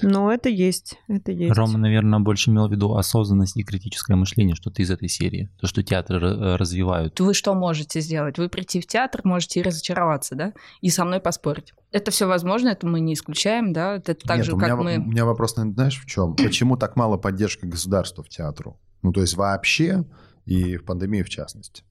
[0.02, 1.54] Ну, это есть, это есть.
[1.54, 5.52] Рома, наверное, больше имел в виду осознанность и критическое мышление, что-то из этой серии.
[5.60, 7.20] То, что театры ра- развивают.
[7.20, 8.38] Вы что можете сделать?
[8.38, 11.74] Вы прийти в театр, можете и разочароваться, да, и со мной поспорить.
[11.92, 14.78] Это все возможно, это мы не исключаем, да, это так Нет, же, у, как меня,
[14.78, 14.98] мы...
[15.00, 16.38] у меня вопрос, знаешь, в чем?
[16.38, 18.80] Почему так мало поддержки государства в театру?
[19.02, 20.06] Ну, то есть вообще
[20.46, 21.84] и в пандемии в частности.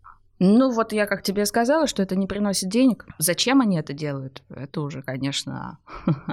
[0.45, 3.07] Ну, вот я как тебе сказала, что это не приносит денег.
[3.19, 4.43] Зачем они это делают?
[4.51, 5.79] Это уже, конечно,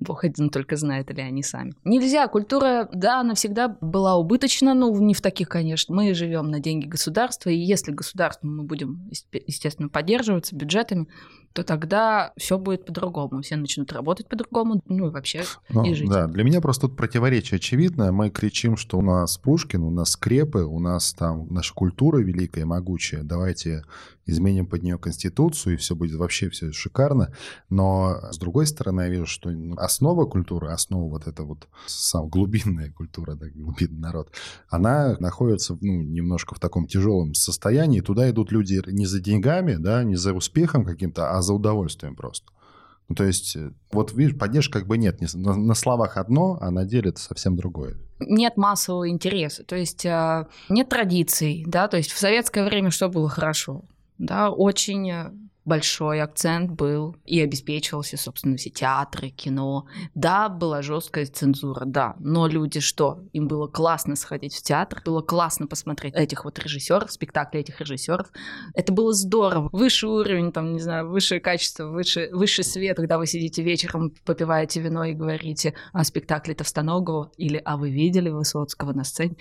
[0.00, 1.72] бог один только знает, или они сами.
[1.84, 5.94] Нельзя, культура, да, она всегда была убыточна, ну, не в таких, конечно.
[5.94, 11.06] Мы живем на деньги государства, и если государство мы будем, есте- естественно, поддерживаться бюджетами,
[11.52, 13.40] то тогда все будет по-другому.
[13.40, 16.10] Все начнут работать по-другому, ну, и вообще Ну, и жить.
[16.10, 18.12] да, для меня просто тут противоречие очевидное.
[18.12, 22.66] Мы кричим, что у нас Пушкин, у нас скрепы, у нас там наша культура великая,
[22.66, 23.22] могучая.
[23.36, 23.84] Давайте
[24.24, 27.34] изменим под нее конституцию, и все будет вообще все шикарно.
[27.68, 32.30] Но с другой стороны, я вижу, что ну, основа культуры, основа вот эта вот сам
[32.30, 34.32] глубинная культура, да, глубинный народ,
[34.70, 38.00] она находится ну, немножко в таком тяжелом состоянии.
[38.00, 42.50] Туда идут люди не за деньгами, да, не за успехом каким-то, а за удовольствием просто.
[43.08, 45.20] Ну, то есть, э, вот видишь, поддержки как бы нет.
[45.34, 47.96] На, на словах одно, а на деле это совсем другое.
[48.18, 53.08] нет массового интереса, то есть э, нет традиций, да, то есть в советское время что
[53.08, 53.84] было хорошо,
[54.18, 55.32] да, очень э,
[55.66, 59.86] большой акцент был и обеспечивался, собственно, все театры, кино.
[60.14, 63.24] Да, была жесткая цензура, да, но люди что?
[63.32, 68.28] Им было классно сходить в театр, было классно посмотреть этих вот режиссеров, спектакли этих режиссеров.
[68.74, 69.68] Это было здорово.
[69.72, 74.80] Высший уровень, там, не знаю, высшее качество, выше, высший свет, когда вы сидите вечером, попиваете
[74.80, 79.36] вино и говорите о спектакле Товстоногова или «А вы видели Высоцкого на сцене?»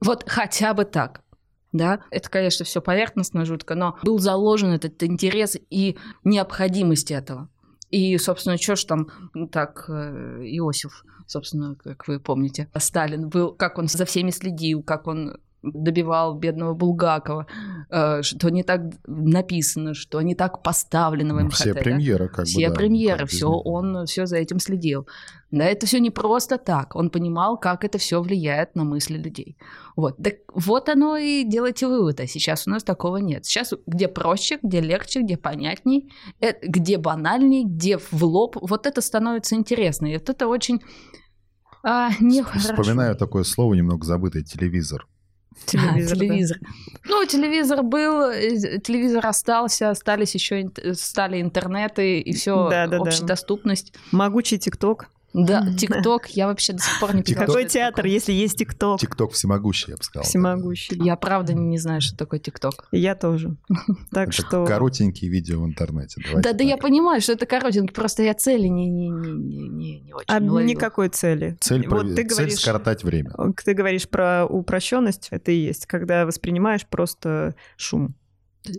[0.00, 1.22] Вот хотя бы так.
[1.72, 7.48] Да, это, конечно, все поверхностно, жутко, но был заложен этот интерес и необходимость этого.
[7.90, 9.08] И, собственно, что ж там
[9.50, 15.06] так э, Иосиф, собственно, как вы помните, Сталин был, как он за всеми следил, как
[15.06, 17.46] он добивал бедного Булгакова,
[17.90, 21.54] э, что не так написано, что не так поставлено в Ну, МХТ.
[21.54, 21.80] все да?
[21.80, 25.06] премьеры как бы, все да, премьеры, все он все за этим следил.
[25.50, 26.94] Да, это все не просто так.
[26.94, 29.56] Он понимал, как это все влияет на мысли людей.
[29.96, 30.16] Вот.
[30.22, 32.20] Так вот оно и делайте вывод.
[32.20, 33.46] А сейчас у нас такого нет.
[33.46, 38.56] Сейчас где проще, где легче, где понятней, э, где банальней, где в лоб.
[38.60, 40.06] Вот это становится интересно.
[40.06, 40.82] И вот это очень
[41.82, 42.74] а, нехорошо.
[42.74, 45.06] Вспоминаю такое слово, немного забытое, телевизор.
[45.66, 46.24] Телевизор, да.
[46.24, 46.58] телевизор.
[47.04, 53.02] Ну, телевизор был, э, телевизор остался, остались еще ин- стали интернеты и все, Да-да-да.
[53.02, 53.92] общедоступность.
[54.12, 55.08] Могучий ТикТок.
[55.34, 57.46] Да, ТикТок, я вообще до сих пор не понимаю.
[57.46, 59.00] Какой театр, если есть ТикТок?
[59.00, 60.24] ТикТок всемогущий, я бы сказал.
[60.24, 60.96] Всемогущий.
[61.02, 62.88] Я правда не знаю, что такое ТикТок.
[62.92, 63.56] Я тоже.
[64.10, 64.64] Так что...
[64.64, 66.22] коротенькие видео в интернете.
[66.34, 70.14] Да, да, я понимаю, что это коротенький, просто я цели не, не, не, не, не,
[70.14, 71.56] очень А никакой цели.
[71.60, 71.86] Цель,
[72.50, 73.32] скоротать время.
[73.64, 78.14] ты говоришь про упрощенность, это и есть, когда воспринимаешь просто шум.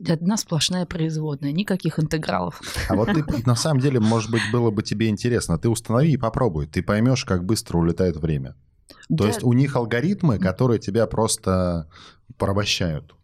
[0.08, 2.62] Одна сплошная производная, никаких интегралов.
[2.89, 5.58] А вот ты, на самом деле, может быть, было бы тебе интересно.
[5.58, 6.68] Ты установи и попробуй.
[6.68, 8.56] Ты поймешь, как быстро улетает время.
[8.89, 11.89] То Да, есть у них алгоритмы, которые тебя просто
[12.38, 13.15] порабощают.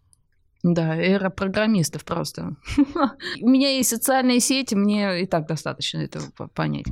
[0.62, 2.56] Да, эра программистов просто.
[3.40, 6.86] У меня есть социальные сети, мне и так достаточно этого по- понять.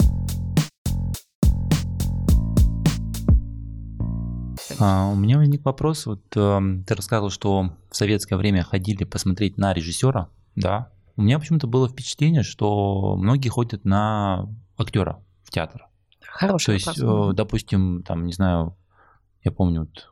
[4.79, 6.07] А, у меня возник вопрос.
[6.07, 10.91] Вот эм, ты рассказывал, что в советское время ходили посмотреть на режиссера, да?
[11.17, 15.87] У меня почему-то было впечатление, что многие ходят на актера в театр.
[16.21, 17.33] То Хороший есть, вопрос.
[17.33, 18.77] э, допустим, там, не знаю,
[19.45, 20.11] я помню, вот,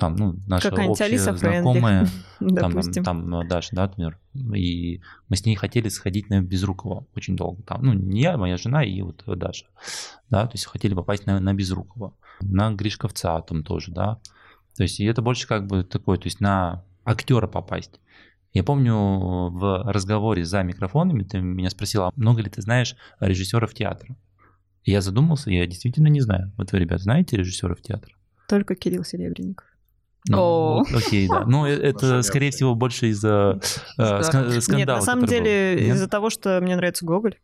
[0.00, 2.08] там, ну, наша общая Алиса знакомая,
[2.38, 4.18] там, там, э, Даша, да, например,
[4.56, 7.62] и мы с ней хотели сходить на Безрукова очень долго.
[7.62, 9.66] Там, ну, не я, моя жена и вот э, Даша,
[10.30, 14.18] да, то есть хотели попасть на, на Безрукова, на Гришковца там тоже, да,
[14.74, 18.00] то есть и это больше как бы такое, то есть на актера попасть.
[18.52, 18.96] Я помню
[19.50, 24.16] в разговоре за микрофонами ты меня спросила, много ли ты знаешь режиссеров театра?
[24.82, 26.52] И я задумался, я действительно не знаю.
[26.56, 28.12] Вот вы, ребят, знаете режиссеров театра?
[28.48, 29.69] Только Кирилл Серебренников.
[30.28, 31.44] Ну, окей, да.
[31.46, 33.60] Ну, э- это, скорее всего, больше из-за
[33.98, 34.76] э, скандала.
[34.76, 35.96] Нет, на самом деле, Нет?
[35.96, 37.36] из-за того, что мне нравится Гоголь.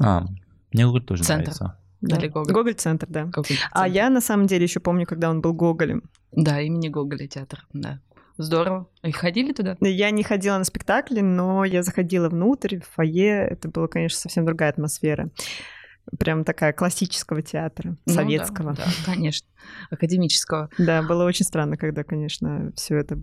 [0.00, 0.24] А,
[0.72, 1.44] мне Гоголь тоже Центр.
[1.44, 1.78] нравится.
[2.00, 2.16] Да.
[2.16, 2.52] Или Гоголь.
[2.52, 3.30] Гоголь-центр, да.
[3.32, 3.84] А центр.
[3.86, 6.02] я, на самом деле, еще помню, когда он был Гоголем.
[6.32, 8.00] Да, имени Гоголя театр, да.
[8.38, 8.86] Здорово.
[9.02, 9.76] И ходили туда?
[9.80, 13.46] Я не ходила на спектакли, но я заходила внутрь, в фойе.
[13.50, 15.30] Это была, конечно, совсем другая атмосфера.
[16.18, 18.74] Прям такая классического театра, Ну да, советского.
[18.74, 19.48] Да, конечно.
[19.90, 20.70] Академического.
[20.78, 23.20] Да, было очень странно, когда, конечно, все это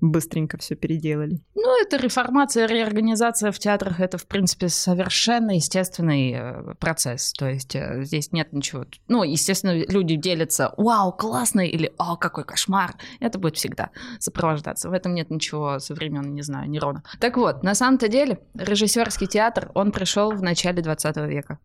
[0.00, 1.40] быстренько все переделали.
[1.54, 7.32] Ну, это реформация, реорганизация в театрах, это, в принципе, совершенно естественный э, процесс.
[7.32, 8.84] То есть э, здесь нет ничего.
[9.08, 12.94] Ну, естественно, люди делятся, вау, классно, или о, какой кошмар.
[13.20, 14.88] Это будет всегда сопровождаться.
[14.88, 17.02] В этом нет ничего со времен, не знаю, Нерона.
[17.20, 21.58] Так вот, на самом-то деле, режиссерский театр, он пришел в начале 20 века.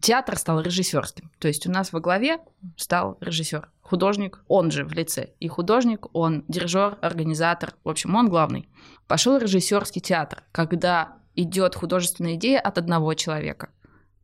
[0.00, 1.30] Театр стал режиссерским.
[1.38, 2.38] То есть у нас во главе
[2.76, 3.68] стал режиссер.
[3.84, 5.34] Художник, он же в лице.
[5.40, 7.74] И художник, он дирижер, организатор.
[7.84, 8.66] В общем, он главный.
[9.06, 13.68] Пошел режиссерский театр, когда идет художественная идея от одного человека.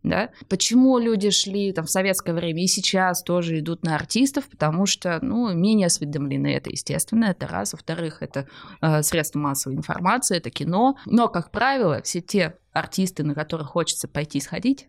[0.03, 0.31] Да?
[0.49, 4.49] Почему люди шли там в советское время и сейчас тоже идут на артистов?
[4.49, 7.75] Потому что, ну, менее осведомлены, это естественно, это раз.
[7.75, 8.49] Во-вторых, это
[8.81, 10.97] э, средства массовой информации, это кино.
[11.05, 14.89] Но, как правило, все те артисты, на которых хочется пойти сходить,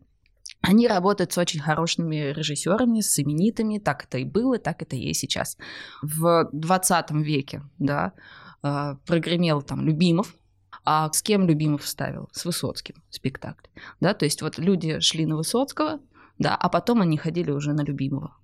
[0.61, 5.07] они работают с очень хорошими режиссерами, с именитыми, так это и было, так это и
[5.07, 5.57] есть сейчас.
[6.01, 8.13] В 20 веке, да,
[8.63, 10.35] э, прогремел там Любимов,
[10.85, 12.29] а с кем Любимов ставил?
[12.31, 13.67] С Высоцким спектакль,
[13.99, 15.99] да, то есть вот люди шли на Высоцкого,
[16.37, 18.35] да, а потом они ходили уже на Любимого.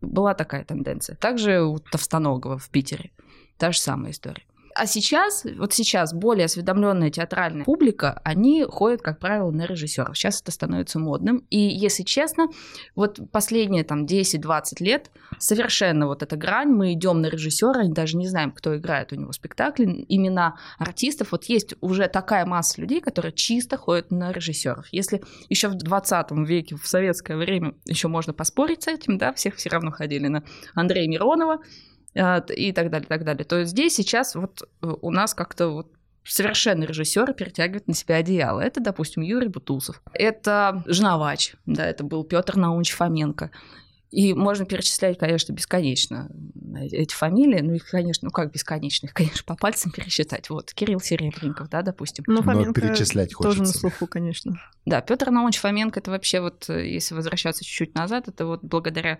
[0.00, 1.16] Была такая тенденция.
[1.16, 3.10] Также у Товстоногова в Питере
[3.56, 4.44] та же самая история.
[4.78, 10.16] А сейчас, вот сейчас более осведомленная театральная публика, они ходят, как правило, на режиссеров.
[10.16, 11.46] Сейчас это становится модным.
[11.48, 12.48] И, если честно,
[12.94, 18.28] вот последние там 10-20 лет совершенно вот эта грань, мы идем на режиссера, даже не
[18.28, 21.32] знаем, кто играет у него спектакли, имена артистов.
[21.32, 24.86] Вот есть уже такая масса людей, которые чисто ходят на режиссеров.
[24.92, 29.56] Если еще в 20 веке, в советское время, еще можно поспорить с этим, да, всех
[29.56, 31.60] все равно ходили на Андрея Миронова,
[32.16, 33.44] и так далее, так далее.
[33.44, 35.92] То здесь сейчас вот э, у нас как-то вот
[36.24, 38.60] совершенно режиссеры перетягивают на себя одеяло.
[38.60, 40.02] Это, допустим, Юрий Бутусов.
[40.12, 43.50] Это Жновач, да, это был Петр Наумович Фоменко.
[44.10, 46.30] И можно перечислять, конечно, бесконечно
[46.80, 47.60] эти фамилии.
[47.60, 49.06] Ну, их, конечно, ну как бесконечно?
[49.06, 50.48] Их, конечно, по пальцам пересчитать.
[50.50, 52.24] Вот, Кирилл Серебренников, да, допустим.
[52.26, 53.80] Ну, Но Фоменко перечислять тоже на хочется.
[53.80, 54.60] слуху, конечно.
[54.84, 59.18] Да, Петр Наумович Фоменко, это вообще вот, э, если возвращаться чуть-чуть назад, это вот благодаря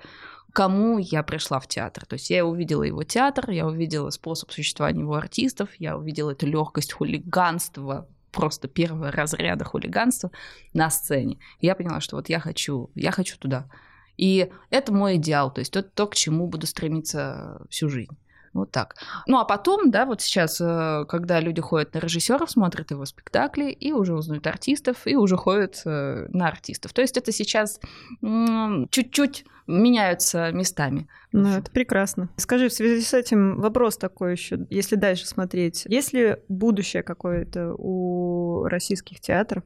[0.53, 2.07] кому я пришла в театр.
[2.07, 6.47] То есть я увидела его театр, я увидела способ существования его артистов, я увидела эту
[6.47, 10.31] легкость хулиганства, просто первого разряда хулиганства
[10.73, 11.39] на сцене.
[11.61, 13.69] И я поняла, что вот я хочу, я хочу туда.
[14.17, 18.17] И это мой идеал, то есть то, то, к чему буду стремиться всю жизнь.
[18.57, 18.97] Вот так.
[19.27, 23.71] Ну, а потом, да, вот сейчас, э, когда люди ходят на режиссеров, смотрят его спектакли,
[23.71, 26.95] и уже узнают артистов, и уже ходят э, на артистов.
[26.95, 27.79] То есть это сейчас
[28.23, 31.07] чуть-чуть меняются местами.
[31.33, 32.31] Ну, это прекрасно.
[32.37, 35.85] Скажи, в связи с этим вопрос такой еще, если дальше смотреть.
[35.87, 39.65] Есть ли будущее какое-то у российских театров?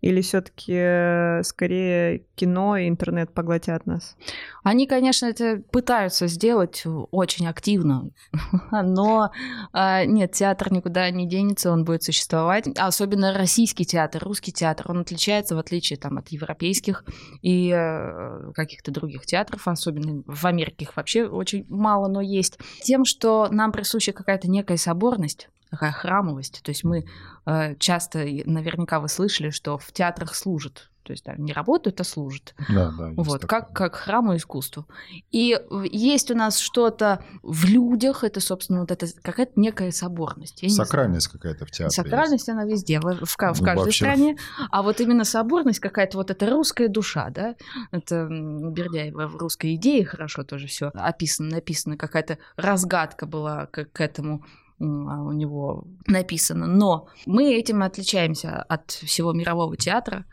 [0.00, 4.16] Или все-таки скорее кино и интернет поглотят нас?
[4.62, 8.10] Они, конечно, это пытаются сделать очень активно,
[8.70, 9.30] но
[9.72, 12.68] а, нет, театр никуда не денется, он будет существовать.
[12.76, 17.04] Особенно российский театр, русский театр, он отличается в отличие там, от европейских
[17.42, 22.58] и э, каких-то других театров, особенно в Америке их вообще очень мало, но есть.
[22.82, 26.62] Тем, что нам присуща какая-то некая соборность, такая храмовость.
[26.62, 27.06] То есть мы
[27.46, 30.90] э, часто, наверняка вы слышали, что в театрах служат.
[31.02, 32.54] То есть там не работают, а служат.
[32.68, 33.08] Да, да.
[33.08, 33.60] есть Вот, такое.
[33.62, 34.86] как, как храму искусству.
[35.32, 35.58] И
[35.90, 40.62] есть у нас что-то в людях, это, собственно, вот это какая-то некая соборность.
[40.62, 40.68] Я.
[40.68, 41.86] Сакральность какая-то в театре.
[41.86, 41.96] есть.
[41.96, 44.04] Сакральность, она везде, в, в в Ну, каждой вообще.
[44.04, 44.36] стране.
[44.70, 47.56] А вот именно соборность какая-то, вот эта русская душа, да,
[47.90, 54.00] это Бердяева в русской идее хорошо тоже все описано, написано, какая-то разгадка была к, к
[54.00, 54.44] этому
[54.82, 56.66] у него написано.
[56.66, 60.24] Но мы этим отличаемся от всего мирового театра.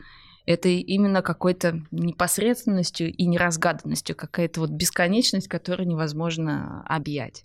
[0.46, 7.44] Это именно какой-то непосредственностью и неразгаданностью, какая-то вот бесконечность, которую невозможно объять.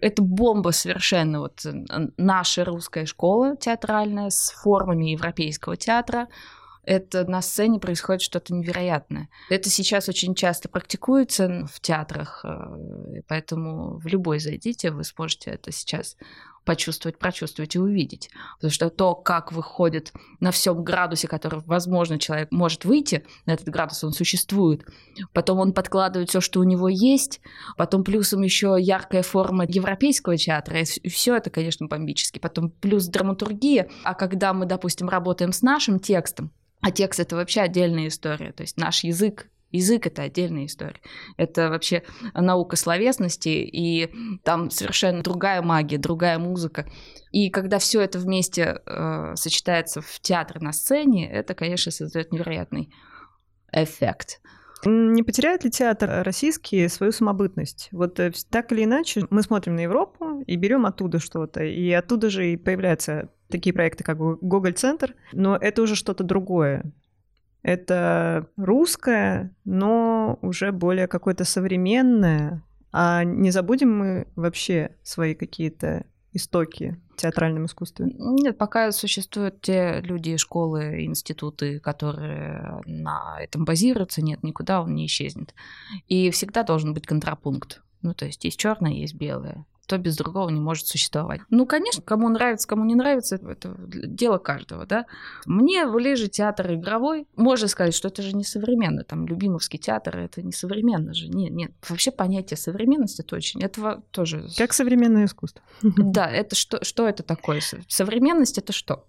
[0.00, 1.72] Это бомба совершенно вот э,
[2.16, 6.28] наша русская школа театральная с формами европейского театра.
[6.86, 9.28] Это на сцене происходит что-то невероятное.
[9.48, 15.72] Это сейчас очень часто практикуется в театрах, э, поэтому в любой зайдите, вы сможете это
[15.72, 16.16] сейчас
[16.64, 18.30] почувствовать, прочувствовать и увидеть.
[18.56, 23.68] Потому что то, как выходит на всем градусе, который, возможно, человек может выйти, на этот
[23.68, 24.84] градус он существует,
[25.32, 27.40] потом он подкладывает все, что у него есть,
[27.76, 32.38] потом плюсом еще яркая форма европейского театра, и все это, конечно, бомбически.
[32.38, 36.50] Потом плюс драматургия, а когда мы, допустим, работаем с нашим текстом,
[36.84, 41.00] а текст это вообще отдельная история, то есть наш язык Язык— это отдельная история.
[41.36, 44.08] Это вообще наука словесности, и
[44.44, 46.88] там совершенно другая магия, другая музыка.
[47.32, 52.88] И когда все это вместе э, сочетается в театре на сцене, это, конечно, создает невероятный
[53.72, 54.40] эффект.
[54.84, 57.88] Не потеряет ли театр российский свою самобытность?
[57.90, 61.64] Вот э, так или иначе, мы смотрим на Европу и берем оттуда что-то.
[61.64, 65.14] И оттуда же и появляются такие проекты, как Го- Гоголь-центр.
[65.32, 66.92] Но это уже что-то другое.
[67.62, 72.62] Это русское, но уже более какое-то современное.
[72.92, 78.06] А не забудем мы вообще свои какие-то истоки в театральном искусстве?
[78.18, 85.06] Нет, пока существуют те люди, школы, институты, которые на этом базируются, нет, никуда он не
[85.06, 85.54] исчезнет.
[86.08, 87.82] И всегда должен быть контрапункт.
[88.02, 89.64] Ну, то есть есть черное, есть белое.
[89.86, 91.40] То без другого не может существовать.
[91.50, 95.04] Ну, конечно, кому нравится, кому не нравится, это дело каждого, да.
[95.44, 97.26] Мне ближе театр игровой.
[97.36, 99.04] Можно сказать, что это же не современно.
[99.04, 101.28] Там, Любимовский театр, это не современно же.
[101.28, 101.72] Нет, нет.
[101.88, 103.62] Вообще понятие современности это очень...
[103.62, 104.48] Это тоже...
[104.56, 105.62] Как современное искусство.
[105.82, 107.60] Да, это что, что это такое?
[107.60, 109.06] Со- Современность это что?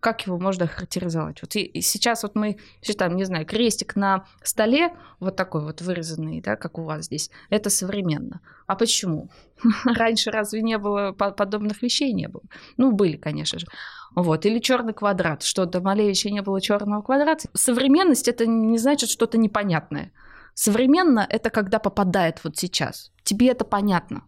[0.00, 1.42] Как его можно характеризовать?
[1.42, 5.80] Вот и, и сейчас вот мы считаем, не знаю, крестик на столе, вот такой вот
[5.80, 8.40] вырезанный, да, как у вас здесь, это современно.
[8.66, 9.30] А почему?
[9.84, 12.44] Раньше разве не было по- подобных вещей не было?
[12.76, 13.66] Ну, были, конечно же.
[14.14, 14.46] Вот.
[14.46, 15.42] Или черный квадрат.
[15.42, 17.48] Что до Малевича не было черного квадрата.
[17.54, 20.12] Современность это не значит что-то непонятное.
[20.54, 23.10] Современно это когда попадает вот сейчас.
[23.24, 24.24] Тебе это понятно.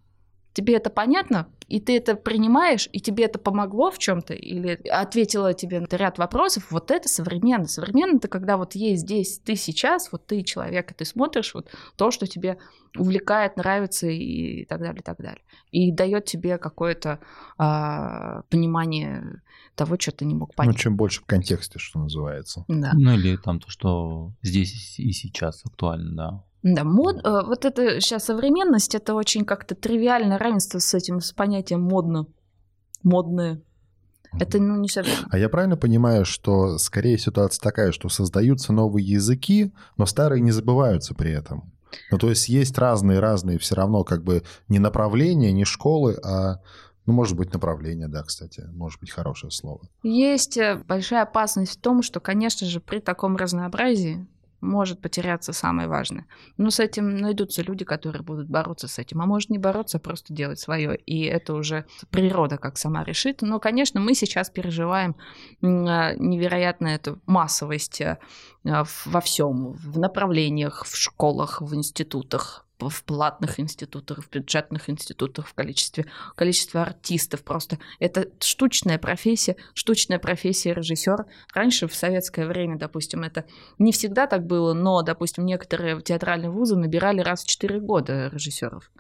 [0.53, 5.55] Тебе это понятно, и ты это принимаешь, и тебе это помогло в чем-то, или ответила
[5.55, 7.67] тебе на ряд вопросов, вот это современно.
[7.69, 11.69] Современно это когда вот есть здесь, ты сейчас, вот ты человек, и ты смотришь вот
[11.97, 12.59] то, что тебе
[12.99, 15.43] увлекает, нравится и так далее, и так далее.
[15.71, 17.21] И дает тебе какое-то
[17.57, 19.43] а, понимание
[19.77, 20.77] того, что ты не мог Ну, понять.
[20.77, 22.65] чем больше в контексте, что называется.
[22.69, 22.91] да.
[22.95, 26.45] Ну или там то, что здесь и сейчас актуально, да.
[26.63, 31.33] Да, мод, э, вот это сейчас современность, это очень как-то тривиальное равенство с этим, с
[31.33, 32.27] понятием модно.
[33.03, 33.63] Модное.
[34.39, 35.27] Это, ну, не совсем.
[35.31, 40.53] А я правильно понимаю, что скорее ситуация такая, что создаются новые языки, но старые не
[40.53, 41.73] забываются при этом?
[42.11, 46.61] Ну, то есть есть разные-разные все равно как бы не направления, не школы, а,
[47.07, 49.81] ну, может быть, направления, да, кстати, может быть, хорошее слово.
[50.05, 54.27] Есть э, большая опасность в том, что, конечно же, при таком разнообразии
[54.61, 56.27] может потеряться самое важное.
[56.57, 59.21] Но с этим найдутся люди, которые будут бороться с этим.
[59.23, 60.97] А может не бороться, а просто делать свое.
[60.97, 63.43] И это уже природа как сама решит.
[63.43, 65.17] Но, конечно, мы сейчас переживаем
[65.63, 68.19] м, э, невероятную эту массовость э,
[68.65, 69.73] в- во всем.
[69.73, 72.67] В направлениях, в школах, в институтах.
[72.89, 77.43] В платных институтах, в бюджетных институтах, в количестве, количестве артистов.
[77.43, 81.27] Просто это штучная профессия, штучная профессия режиссер.
[81.53, 83.45] Раньше в советское время, допустим, это
[83.79, 88.91] не всегда так было, но, допустим, некоторые театральные вузы набирали раз в 4 года режиссеров.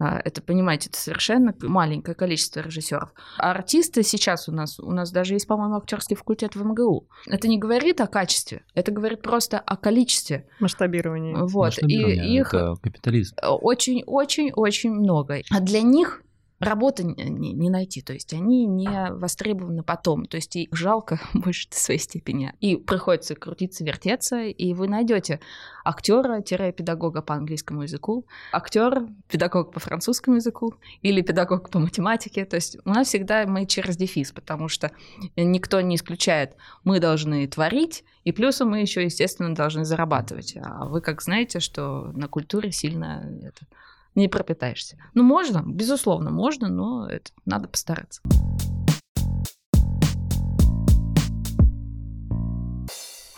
[0.00, 3.12] А, это, понимаете, это совершенно маленькое количество режиссеров.
[3.38, 7.08] А артисты сейчас у нас, у нас даже есть, по-моему, актерский факультет в МГУ.
[7.26, 10.46] Это не говорит о качестве, это говорит просто о количестве.
[10.60, 11.36] Масштабирование.
[11.36, 11.66] Вот.
[11.66, 13.34] Масштабирование, И их это капитализм.
[13.42, 15.40] очень-очень-очень много.
[15.50, 16.22] А для них
[16.60, 21.68] работы не, не найти, то есть они не востребованы потом, то есть их жалко больше
[21.70, 22.52] в своей степени.
[22.60, 25.40] И приходится крутиться, вертеться, и вы найдете
[25.84, 32.44] актера-педагога по английскому языку, актер, педагог по французскому языку или педагог по математике.
[32.44, 34.90] То есть у нас всегда мы через дефис, потому что
[35.36, 40.56] никто не исключает, мы должны творить, и плюсом мы еще, естественно, должны зарабатывать.
[40.62, 43.66] А вы как знаете, что на культуре сильно это,
[44.14, 44.96] не пропитаешься.
[45.14, 48.20] Ну, можно, безусловно, можно, но это надо постараться.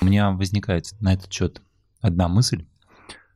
[0.01, 1.63] У меня возникает на этот счет
[2.01, 2.65] одна мысль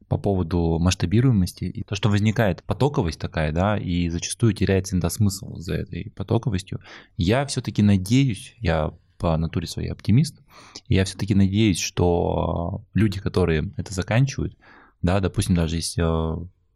[0.08, 1.64] по поводу масштабируемости.
[1.64, 6.80] И то, что возникает потоковость такая, да, и зачастую теряется иногда смысл за этой потоковостью.
[7.16, 10.40] Я все-таки надеюсь, я по натуре своей оптимист,
[10.88, 14.56] я все-таки надеюсь, что люди, которые это заканчивают,
[15.02, 16.02] да, допустим, даже если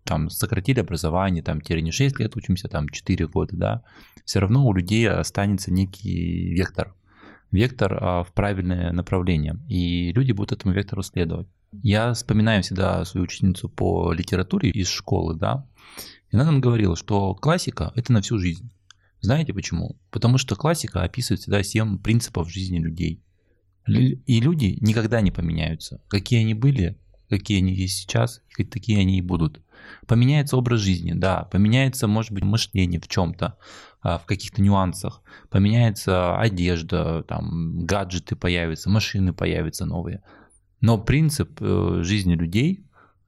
[0.09, 3.83] там сократили образование, там теперь не 6 лет учимся, там 4 года, да,
[4.25, 6.95] все равно у людей останется некий вектор,
[7.51, 11.47] вектор а, в правильное направление, и люди будут этому вектору следовать.
[11.83, 15.69] Я вспоминаю всегда свою ученицу по литературе из школы, да,
[16.31, 18.71] и она нам говорила, что классика– это на всю жизнь.
[19.21, 20.01] Знаете почему?
[20.11, 23.23] Потому что классика описывает всегда 7 принципов жизни людей.
[23.87, 26.03] И люди никогда не поменяются.
[26.09, 26.99] Какие они были,
[27.29, 29.63] какие они есть сейчас, такие они и будут.
[30.07, 33.57] Поменяется образ жизни, да, поменяется, может быть, мышление в чем-то,
[34.01, 40.23] а, в каких-то нюансах, поменяется одежда, там, гаджеты появятся, машины появятся новые.
[40.81, 42.85] Но принцип э, жизни людей,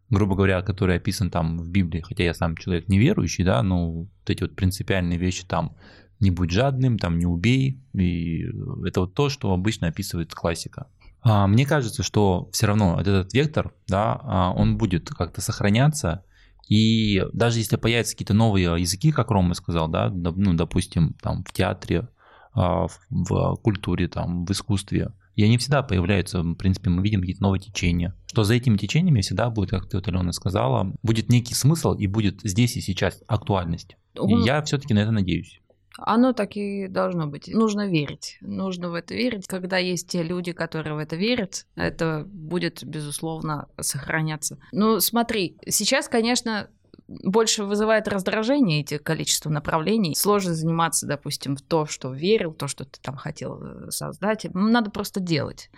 [0.08, 4.08] грубо говоря, который описан там в Библии, хотя я сам человек неверующий, да, но вот
[4.26, 5.76] эти вот принципиальные вещи там,
[6.20, 8.44] не будь жадным, там, не убей, и
[8.84, 10.86] это вот то, что обычно описывает классика.
[11.22, 16.24] А, мне кажется, что все равно этот вектор, да, а, он будет как-то сохраняться,
[16.68, 21.52] и даже если появятся какие-то новые языки, как Рома сказал, да, ну, допустим, там в
[21.52, 22.08] театре,
[22.54, 27.42] а, в культуре, там, в искусстве, и они всегда появляются, в принципе, мы видим какие-то
[27.42, 28.14] новые течения.
[28.26, 32.06] Что за этими течениями всегда будет, как ты вот, Алена сказала, будет некий смысл и
[32.06, 33.96] будет здесь и сейчас актуальность.
[34.14, 35.60] И я все-таки на это надеюсь.
[36.00, 37.48] Оно так и должно быть.
[37.48, 38.38] Нужно верить.
[38.40, 39.46] Нужно в это верить.
[39.46, 44.58] Когда есть те люди, которые в это верят, это будет, безусловно, сохраняться.
[44.72, 46.68] Ну, смотри, сейчас, конечно,
[47.08, 50.14] больше вызывает раздражение эти количество направлений.
[50.14, 54.46] Сложно заниматься, допустим, в то, что верил, то, что ты там хотел э, создать.
[54.54, 55.70] Надо просто делать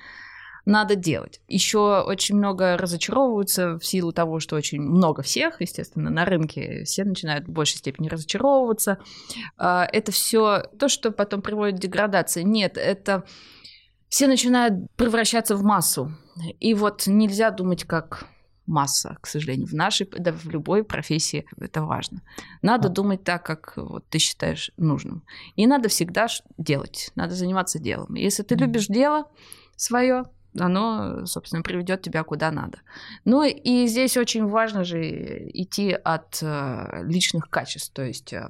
[0.65, 1.41] надо делать.
[1.49, 7.05] Еще очень много разочаровываются в силу того, что очень много всех, естественно, на рынке все
[7.05, 8.99] начинают в большей степени разочаровываться.
[9.57, 12.43] А, это все то, что потом приводит к деградации.
[12.43, 13.25] Нет, это
[14.09, 16.13] все начинают превращаться в массу.
[16.61, 18.27] И вот нельзя думать как
[18.67, 22.23] масса, к сожалению, в нашей, да в любой профессии это важно.
[22.63, 22.91] Надо а.
[22.91, 25.25] думать так, как вот ты считаешь нужным.
[25.57, 28.15] И надо всегда делать, надо заниматься делом.
[28.15, 29.29] Если ты любишь дело
[29.77, 30.25] свое,
[30.59, 32.79] оно, собственно, приведет тебя куда надо.
[33.25, 37.93] Ну и здесь очень важно же идти от э, личных качеств.
[37.93, 38.49] То есть э,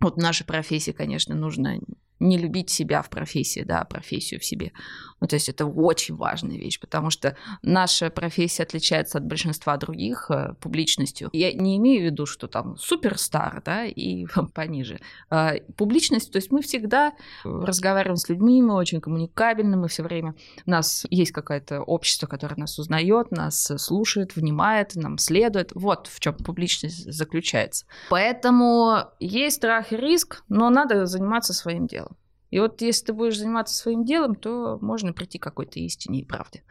[0.00, 1.78] вот в нашей профессии, конечно, нужно
[2.20, 4.72] не любить себя в профессии, да, профессию в себе.
[5.20, 10.30] Ну, то есть это очень важная вещь, потому что наша профессия отличается от большинства других
[10.30, 11.28] э, публичностью.
[11.32, 15.00] Я не имею в виду, что там суперстар, да, и пониже.
[15.30, 17.12] А, публичность, то есть мы всегда
[17.44, 20.34] разговариваем с людьми, мы очень коммуникабельны, мы все время,
[20.66, 25.72] у нас есть какое-то общество, которое нас узнает, нас слушает, внимает, нам следует.
[25.74, 27.86] Вот в чем публичность заключается.
[28.10, 32.16] Поэтому есть страх и риск, но надо заниматься своим делом.
[32.50, 36.24] И вот если ты будешь заниматься своим делом, то можно прийти к какой-то истине и
[36.24, 36.62] правде.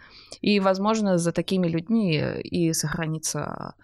[0.42, 3.76] И, возможно, за такими людьми и сохранится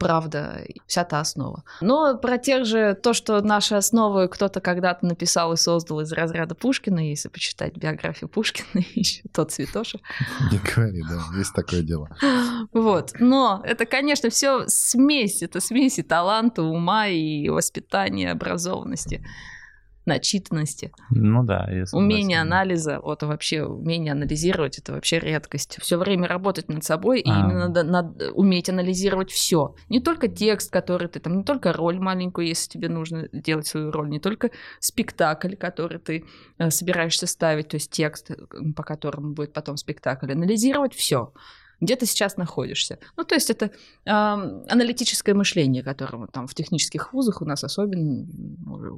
[0.00, 1.62] правда, вся та основа.
[1.82, 6.54] Но про тех же, то, что наши основы кто-то когда-то написал и создал из разряда
[6.54, 10.00] Пушкина, если почитать биографию Пушкина, еще тот цветоша.
[10.50, 12.08] Не говори, да, есть такое дело.
[12.72, 19.22] Вот, но это, конечно, все смесь, это смесь и таланта, ума, и воспитания, образованности.
[20.06, 21.98] Начитанности, Ну да, я согласен.
[21.98, 25.78] умение анализа, вот вообще умение анализировать, это вообще редкость.
[25.80, 27.40] Все время работать над собой и А.
[27.40, 29.74] именно надо, надо уметь анализировать все.
[29.88, 33.90] Не только текст, который ты там, не только роль маленькую, если тебе нужно делать свою
[33.90, 36.24] роль, не только спектакль, который ты
[36.58, 38.36] э, собираешься ставить, то есть текст, э,
[38.74, 41.32] по которому будет потом спектакль, анализировать все.
[41.80, 42.98] Где ты сейчас находишься?
[43.16, 43.70] Ну, то есть это
[44.06, 48.26] ам, аналитическое мышление, которому там в технических вузах у нас особенно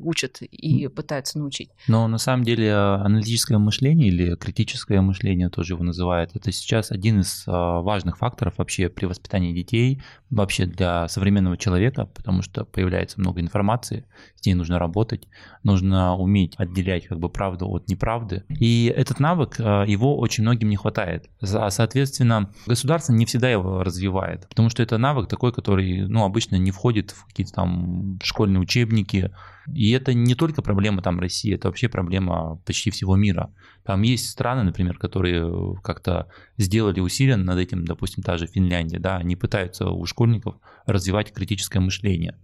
[0.02, 1.70] учат и пытаются научить.
[1.88, 6.90] Но на самом деле э, аналитическое мышление или критическое мышление тоже его называют, это сейчас
[6.90, 12.64] один из э, важных факторов вообще при воспитании детей, вообще для современного человека, потому что
[12.64, 15.28] появляется много информации, с ней нужно работать,
[15.62, 18.44] нужно уметь отделять как бы правду от неправды.
[18.48, 21.28] И этот навык, э, его очень многим не хватает.
[21.40, 26.70] Соответственно, государство не всегда его развивает, потому что это навык такой, который ну, обычно не
[26.70, 29.30] входит в какие-то там школьные учебники,
[29.72, 33.52] и это не только проблема там России, это вообще проблема почти всего мира.
[33.84, 39.18] Там есть страны, например, которые как-то сделали усилия над этим, допустим, та же Финляндия, да,
[39.18, 40.54] они пытаются у школьников
[40.86, 42.38] развивать критическое мышление.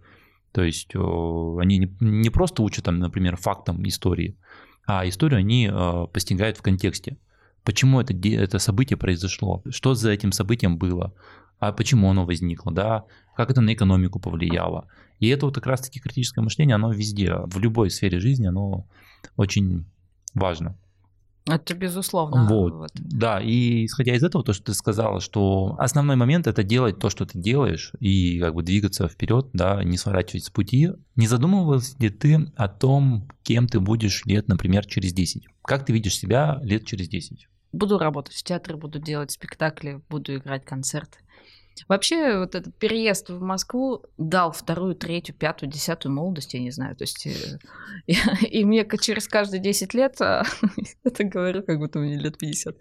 [0.51, 4.37] То есть э, они не, просто учат там, например, фактам истории,
[4.85, 7.17] а историю они э, постигают в контексте.
[7.63, 9.61] Почему это, это событие произошло?
[9.69, 11.13] Что за этим событием было?
[11.59, 12.71] А почему оно возникло?
[12.71, 13.05] Да?
[13.35, 14.87] Как это на экономику повлияло?
[15.19, 18.87] И это вот как раз-таки критическое мышление, оно везде, в любой сфере жизни, оно
[19.35, 19.85] очень
[20.33, 20.77] важно.
[21.51, 22.45] Это безусловно.
[22.47, 22.73] Вот.
[22.73, 22.91] Вот.
[22.95, 27.09] Да, и исходя из этого, то, что ты сказала, что основной момент это делать то,
[27.09, 30.89] что ты делаешь, и как бы двигаться вперед, да, не сворачивать с пути.
[31.15, 35.47] Не задумывалась ли ты о том, кем ты будешь лет, например, через 10?
[35.63, 37.47] Как ты видишь себя лет через 10?
[37.71, 41.19] Буду работать в театре, буду делать спектакли, буду играть концерты.
[41.87, 46.95] Вообще, вот этот переезд в Москву дал вторую, третью, пятую, десятую молодость, я не знаю.
[46.95, 47.59] То есть, э,
[48.07, 48.15] и,
[48.47, 50.43] и мне через каждые 10 лет, а,
[51.03, 52.75] это говорю, как будто мне лет 50,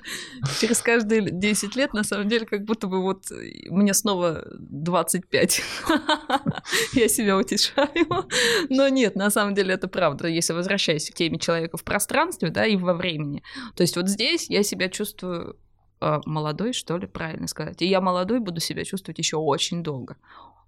[0.60, 5.62] через каждые 10 лет, на самом деле, как будто бы вот э, мне снова 25.
[6.94, 7.88] Я себя утешаю.
[8.68, 10.28] Но нет, на самом деле это правда.
[10.28, 13.42] Если возвращаясь к теме человека в пространстве, да, и во времени,
[13.74, 15.56] то есть вот здесь я себя чувствую
[16.26, 17.82] молодой, что ли, правильно сказать.
[17.82, 20.16] И я молодой буду себя чувствовать еще очень долго.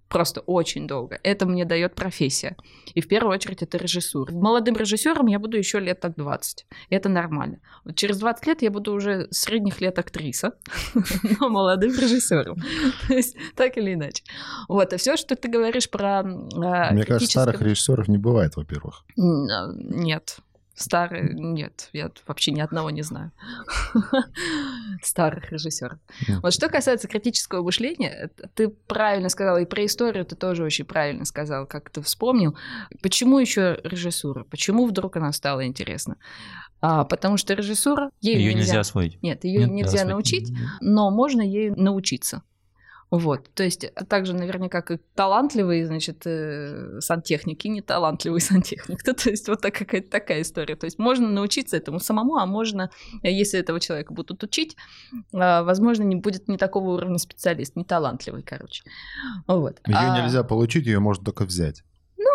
[0.07, 1.19] Просто очень долго.
[1.23, 2.55] Это мне дает профессия.
[2.93, 4.31] И в первую очередь это режиссура.
[4.31, 6.67] Молодым режиссером я буду еще лет так 20.
[6.91, 7.57] Это нормально.
[7.83, 10.53] Вот через 20 лет я буду уже средних лет актриса,
[11.39, 12.57] но молодым режиссером.
[13.07, 14.23] То есть так или иначе.
[14.69, 14.93] Вот.
[14.93, 16.21] И все, что ты говоришь про...
[16.21, 19.03] э, Мне кажется, старых режиссеров не бывает, во-первых.
[19.17, 20.37] А, Нет.
[20.75, 23.31] Старые, нет, я вообще ни одного не знаю.
[25.01, 25.99] Старых режиссеров.
[26.41, 30.83] Вот что касается критического мышления, это ты правильно сказала, и про историю ты тоже очень
[30.83, 32.57] правильно сказал, как ты вспомнил.
[33.01, 34.43] Почему еще режиссура?
[34.43, 36.17] Почему вдруг она стала интересна?
[36.81, 39.21] А, потому что режиссура, Ее нельзя освоить.
[39.23, 40.07] Нет, ее нельзя освоить.
[40.09, 42.43] научить, но можно ей научиться.
[43.11, 49.03] Вот, то есть а также наверняка как талантливый, значит, э, сантехник и неталантливый сантехник.
[49.03, 50.75] Да, то есть вот так, какая-то такая история.
[50.75, 52.89] То есть можно научиться этому самому, а можно,
[53.23, 54.75] э, если этого человека будут учить,
[55.33, 58.83] а, возможно, не будет не такого уровня специалист, не талантливый, короче.
[59.47, 59.79] Вот.
[59.87, 61.83] Ее А- нельзя получить, ее можно только взять.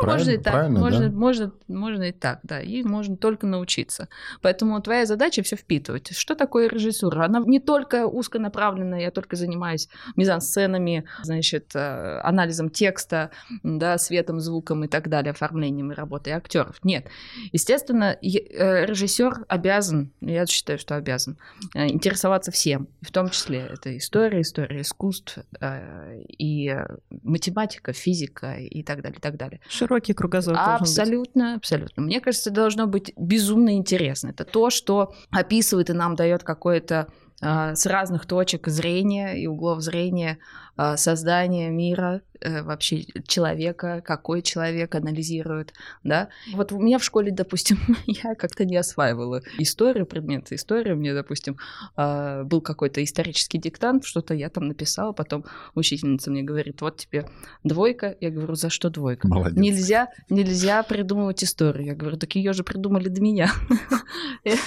[0.00, 1.16] Ну, можно и так, Правильно, можно, да?
[1.16, 4.08] можно, можно и так, да, и можно только научиться.
[4.42, 6.16] Поэтому твоя задача все впитывать.
[6.16, 7.24] Что такое режиссура?
[7.24, 13.30] Она не только узконаправленная, я только занимаюсь мизансценами, значит, э, анализом текста,
[13.62, 16.76] да, светом, звуком и так далее, оформлением и работой актеров.
[16.82, 17.06] Нет.
[17.52, 21.38] Естественно, режиссер обязан, я считаю, что обязан,
[21.74, 26.86] э, интересоваться всем, в том числе это история, история искусств, э, и э,
[27.22, 29.60] математика, физика и так далее, и так далее.
[29.90, 30.54] Широкий кругозор.
[30.56, 32.04] Абсолютно, абсолютно.
[32.04, 34.28] Мне кажется, должно быть безумно интересно.
[34.28, 37.08] Это то, что описывает и нам дает какое-то
[37.40, 40.38] с разных точек зрения и углов зрения
[40.82, 45.74] а, создание мира, э, вообще человека, какой человек анализирует,
[46.04, 46.30] да.
[46.54, 47.76] Вот у меня в школе, допустим,
[48.06, 50.94] я как-то не осваивала историю, предметы истории.
[50.94, 51.58] Мне, допустим,
[51.96, 57.28] а, был какой-то исторический диктант, что-то я там написала, потом учительница мне говорит, вот тебе
[57.62, 58.16] двойка.
[58.18, 59.28] Я говорю, за что двойка?
[59.28, 59.58] Молодец.
[59.58, 61.88] Нельзя, нельзя придумывать историю.
[61.88, 63.50] Я говорю, так ее же придумали до меня.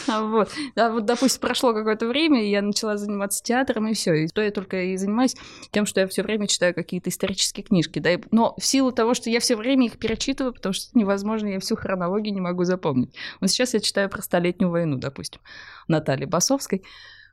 [0.05, 4.14] А вот, допустим, прошло какое-то время, и я начала заниматься театром, и все.
[4.14, 5.36] И то я только и занимаюсь
[5.72, 7.99] тем, что я все время читаю какие-то исторические книжки.
[7.99, 11.59] Да, но в силу того, что я все время их перечитываю, потому что невозможно, я
[11.59, 13.16] всю хронологию не могу запомнить.
[13.41, 15.41] Вот сейчас я читаю про Столетнюю войну, допустим,
[15.88, 16.84] Натальи Басовской.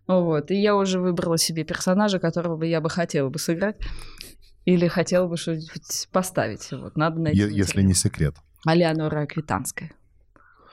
[0.07, 0.51] Вот.
[0.51, 3.77] И я уже выбрала себе персонажа, которого бы я бы хотела бы сыграть.
[4.65, 6.71] Или хотела бы что-нибудь поставить.
[6.73, 6.97] Вот.
[6.97, 7.39] Надо найти.
[7.39, 8.35] Е- Если не секрет.
[8.67, 9.93] Алеонора Аквитанская.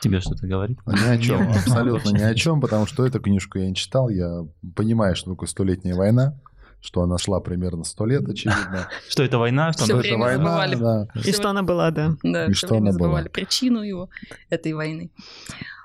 [0.02, 0.78] Тебе что-то говорит?
[0.86, 4.10] Ни о чем, абсолютно ни о чем, потому что эту книжку я не читал.
[4.10, 4.46] Я
[4.76, 6.40] понимаю, что такое столетняя война,
[6.82, 8.88] что она шла примерно сто лет, очевидно.
[9.10, 9.74] Что это война?
[9.74, 11.08] Что она- Что это война, да.
[11.22, 12.16] И что она была, да.
[12.22, 13.08] Да, И что время она была?
[13.08, 14.10] забывали причину его,
[14.50, 15.10] этой войны.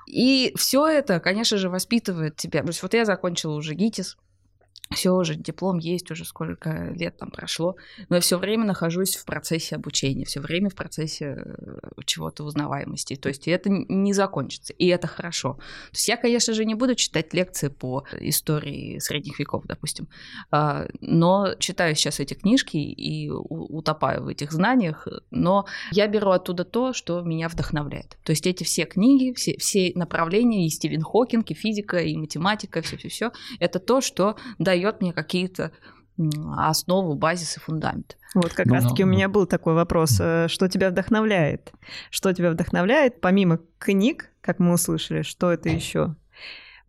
[0.07, 2.61] И все это, конечно же, воспитывает тебя.
[2.61, 4.17] То есть вот я закончила уже ГИТИС,
[4.91, 7.75] все уже, диплом есть, уже сколько лет там прошло,
[8.09, 13.15] но я все время нахожусь в процессе обучения, все время в процессе э, чего-то узнаваемости.
[13.15, 15.53] То есть это не закончится, и это хорошо.
[15.53, 20.07] То есть я, конечно же, не буду читать лекции по истории средних веков, допустим,
[20.51, 26.65] а, но читаю сейчас эти книжки и утопаю в этих знаниях, но я беру оттуда
[26.65, 28.17] то, что меня вдохновляет.
[28.23, 32.81] То есть эти все книги, все, все направления, и Стивен Хокинг, и физика, и математика,
[32.81, 35.71] все-все-все, это то, что дает мне какие-то
[36.57, 38.17] основу, базис и фундамент.
[38.35, 40.17] Вот как Ну, раз-таки у ну, меня был такой вопрос.
[40.19, 41.71] э, Что тебя вдохновляет?
[42.11, 46.15] Что тебя вдохновляет, помимо книг, как мы услышали, что это еще?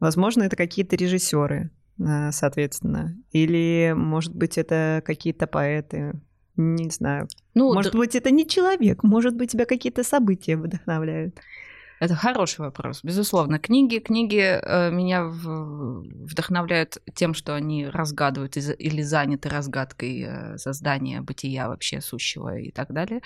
[0.01, 3.16] Возможно, это какие-то режиссеры, э, соответственно.
[3.30, 6.12] Или, может быть, это какие-то поэты.
[6.57, 7.26] Не знаю.
[7.55, 11.38] Ну, Может д- быть, это не человек, может быть, тебя какие-то события вдохновляют.
[12.05, 13.59] Это хороший вопрос, безусловно.
[13.59, 20.59] Книги, книги э, меня в- вдохновляют тем, что они разгадывают из- или заняты разгадкой э,
[20.59, 23.21] создания бытия вообще сущего и так далее.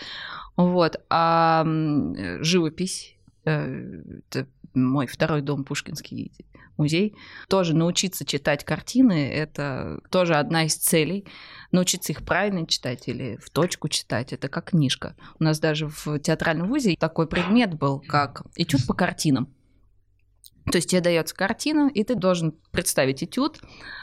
[0.56, 1.00] Вот.
[1.10, 6.32] А э, живопись э, это мой второй дом Пушкинский
[6.76, 7.16] музей.
[7.48, 11.26] Тоже научиться читать картины– это тоже одна из целей.
[11.72, 15.16] Научиться их правильно читать или в точку читать– это как книжка.
[15.38, 19.52] У нас даже в театральном вузе такой предмет был, как этюд по картинам.
[20.70, 23.58] То есть тебе дается картина, и ты должен представить этюд,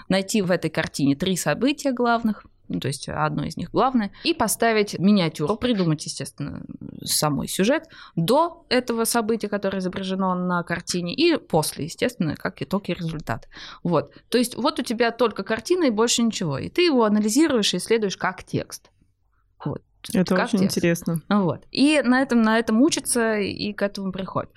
[0.10, 4.34] найти в этой картине три события главных, ну, то есть одно из них главное, и
[4.34, 6.64] поставить миниатюру, придумать, естественно,
[7.04, 7.86] самой сюжет
[8.16, 13.48] до этого события, которое изображено на картине, и после, естественно, как итог и результат.
[13.84, 14.12] Вот.
[14.30, 17.78] То есть вот у тебя только картина и больше ничего, и ты его анализируешь и
[17.78, 18.90] исследуешь как текст.
[19.64, 19.82] Вот.
[20.14, 20.78] Это Как очень текст.
[20.78, 21.22] интересно.
[21.30, 21.66] Вот.
[21.72, 24.52] И на этом, на этом учатся и к этому приходят.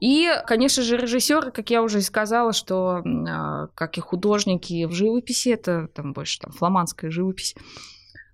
[0.00, 4.92] И, конечно же, режиссеры, как я уже и сказала, что а, как и художники в
[4.92, 7.54] живописи, это там больше там фламандская живопись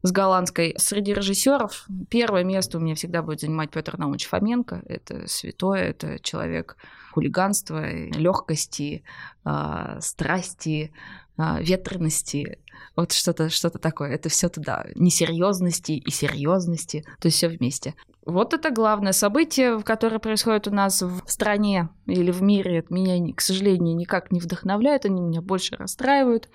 [0.02, 0.74] с голландской.
[0.76, 4.82] Среди режиссеров первое место у меня всегда будет занимать Петр Наумович Фоменко.
[4.86, 6.76] Это святой, это человек
[7.12, 9.02] хулиганства, легкости,
[9.44, 10.92] а, страсти,
[11.36, 12.58] а, ветрености.
[12.96, 14.10] Вот что-то что такое.
[14.10, 14.86] Это все туда.
[14.94, 17.04] Несерьезности и серьезности.
[17.20, 17.94] То есть все вместе.
[18.24, 22.78] Вот это главное событие, которое происходит у нас в стране или в мире.
[22.78, 26.48] Это меня, к сожалению, никак не вдохновляет, они меня больше расстраивают.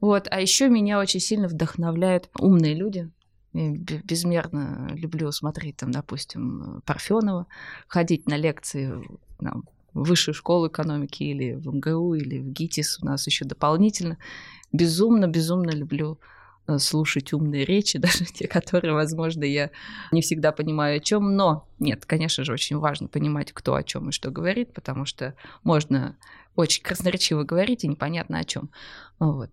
[0.00, 0.28] Вот.
[0.30, 3.10] А еще меня очень сильно вдохновляют умные люди.
[3.52, 7.46] Я бе- безмерно люблю смотреть, там, допустим, Парфенова,
[7.86, 8.92] ходить на лекции
[9.38, 9.64] там,
[9.94, 14.18] высшую школу экономики или в МГУ, или в ГИТИС у нас еще дополнительно.
[14.72, 16.18] Безумно-безумно люблю
[16.66, 19.70] э, слушать умные речи, даже те, которые, возможно, я
[20.10, 21.36] не всегда понимаю, о чем.
[21.36, 25.34] Но нет, конечно же, очень важно понимать, кто о чем и что говорит, потому что
[25.62, 26.16] можно
[26.56, 28.70] очень красноречиво говорить и непонятно о чем.
[29.18, 29.50] Вот.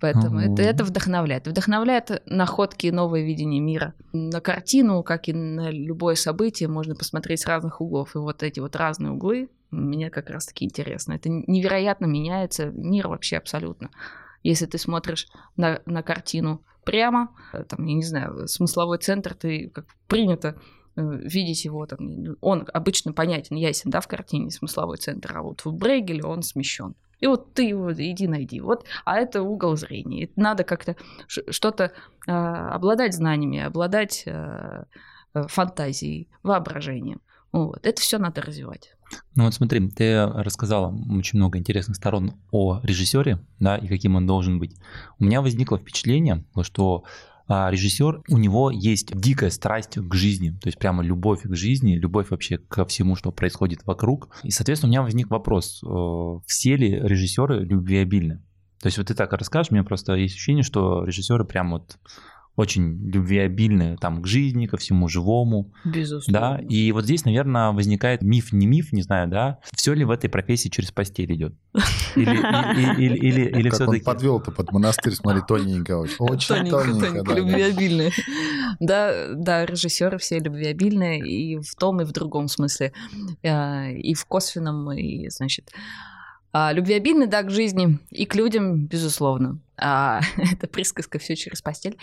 [0.00, 1.46] Поэтому это, это вдохновляет.
[1.46, 3.94] Вдохновляет находки и новое видение мира.
[4.12, 8.14] На картину, как и на любое событие, можно посмотреть с разных углов.
[8.14, 11.14] И вот эти вот разные углы мне как раз-таки интересно.
[11.14, 13.90] Это невероятно меняется мир вообще абсолютно.
[14.42, 19.70] Если ты смотришь на, на картину прямо, э, там, я не знаю, смысловой центр, ты
[19.70, 20.60] как принято
[20.96, 25.64] э, видеть его, там, он обычно понятен, ясен, да, в картине смысловой центр, а вот
[25.64, 26.94] в Брейгеле он смещен.
[27.20, 28.60] И вот ты его иди найди.
[28.60, 30.24] Вот, а это угол зрения.
[30.24, 30.96] И надо как-то
[31.26, 31.92] что-то
[32.26, 34.84] э, обладать знаниями, обладать э,
[35.32, 37.22] э, фантазией, воображением.
[37.50, 37.86] Вот.
[37.86, 38.93] Это все надо развивать.
[39.34, 44.26] Ну вот смотри, ты рассказала очень много интересных сторон о режиссере, да, и каким он
[44.26, 44.76] должен быть.
[45.18, 47.04] У меня возникло впечатление, что
[47.46, 51.94] а, режиссер, у него есть дикая страсть к жизни, то есть прямо любовь к жизни,
[51.94, 54.30] любовь вообще ко всему, что происходит вокруг.
[54.42, 58.42] И, соответственно, у меня возник вопрос, э, все ли режиссеры любвеобильны?
[58.80, 61.98] То есть вот ты так расскажешь, у меня просто есть ощущение, что режиссеры прям вот
[62.56, 66.58] очень любвеобильны там к жизни, ко всему живому, Безусловно.
[66.58, 70.10] да, и вот здесь, наверное, возникает миф, не миф, не знаю, да, все ли в
[70.10, 71.54] этой профессии через постель идет?
[72.16, 74.04] Или, или, или, или, или как он все-таки...
[74.04, 76.14] подвел-то под монастырь, смотри, тоненько очень.
[76.20, 77.40] Очень Тоненько, тоненько, тоненько, да, да.
[77.40, 78.10] любвеобильные.
[78.78, 82.92] Да, да, режиссеры все любвеобильные и в том, и в другом смысле.
[83.42, 85.72] Э, И в косвенном, и, значит,
[86.56, 89.58] А, любвеобильный, да, к жизни и к людям, безусловно.
[89.76, 91.98] А, это присказка все через постель.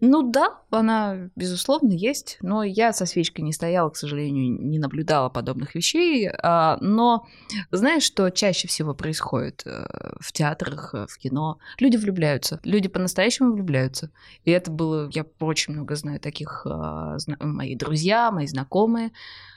[0.00, 5.30] Ну да, она, безусловно, есть, но я со свечкой не стояла, к сожалению, не наблюдала
[5.30, 6.30] подобных вещей.
[6.30, 7.26] А, но
[7.72, 9.84] знаешь, что чаще всего происходит э,
[10.20, 11.58] в театрах, э, в кино?
[11.80, 14.12] Люди влюбляются, люди по-настоящему влюбляются.
[14.44, 19.10] И это было, я очень много знаю таких, а, мои друзья, мои знакомые.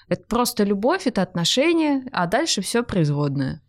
[0.10, 3.62] Это просто любовь, это отношения, а дальше все производное.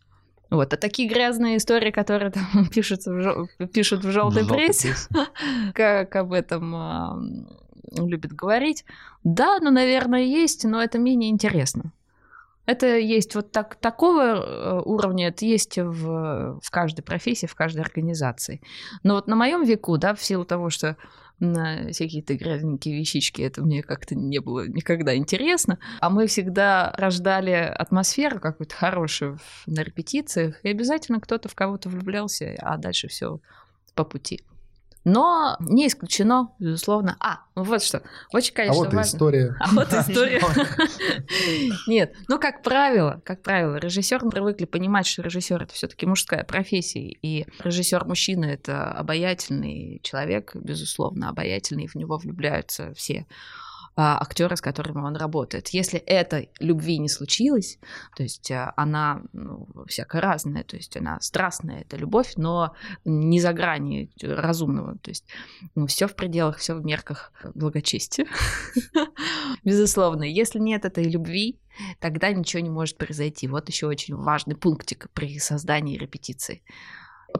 [0.49, 0.73] Вот.
[0.73, 3.47] А такие грязные истории, которые там пишутся в жел...
[3.73, 4.93] пишут в желтой прессе,
[5.73, 7.47] как об этом
[7.91, 8.85] любят говорить,
[9.23, 11.91] да, ну, наверное, есть, но это менее интересно.
[12.65, 17.81] Это есть вот так, такого э, уровня, это есть в, в каждой профессии, в каждой
[17.81, 18.61] организации.
[19.03, 20.95] Но вот на моем веку, да, в силу того, что
[21.39, 23.41] на всякие-то грязненькие вещички.
[23.41, 25.79] Это мне как-то не было никогда интересно.
[25.99, 32.55] А мы всегда рождали атмосферу какую-то хорошую на репетициях, и обязательно кто-то в кого-то влюблялся,
[32.59, 33.39] а дальше все
[33.95, 34.41] по пути.
[35.03, 37.17] Но не исключено, безусловно.
[37.19, 38.01] А, ну вот что.
[38.31, 39.09] Очень, конечно, А вот важно.
[39.09, 39.55] история.
[39.59, 40.41] А вот история.
[41.87, 47.09] Нет, ну как правило, как правило, режиссер привыкли понимать, что режиссер это все-таки мужская профессия,
[47.21, 53.25] и режиссер мужчина это обаятельный человек, безусловно, обаятельный, и в него влюбляются все
[53.95, 55.69] а, актера, с которыми он работает.
[55.69, 57.77] Если этой любви не случилось,
[58.15, 62.73] то есть а, она ну, всяко разная, то есть она страстная, это любовь, но
[63.05, 65.25] не за грани разумного, то есть
[65.75, 68.25] ну, все в пределах, все в мерках благочестия.
[69.63, 71.59] Безусловно, если нет этой любви,
[71.99, 73.47] тогда ничего не может произойти.
[73.47, 76.63] Вот еще очень важный пунктик при создании репетиции.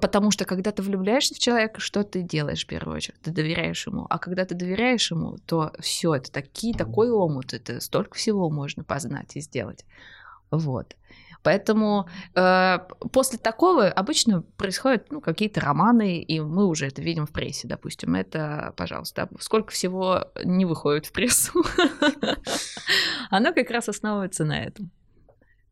[0.02, 3.22] Потому что когда ты влюбляешься в человека, что ты делаешь в первую очередь?
[3.22, 4.08] Ты доверяешь ему.
[4.10, 8.84] А когда ты доверяешь ему, то все это такие, такой омут, это столько всего можно
[8.84, 9.86] познать и сделать.
[10.52, 10.96] Вот.
[11.44, 12.80] Поэтому э,
[13.12, 18.16] после такого обычно происходят ну, какие-то романы, и мы уже это видим в прессе, допустим.
[18.16, 21.64] Это, пожалуйста, сколько всего не выходит в прессу.
[23.30, 24.92] Оно как раз основывается на этом.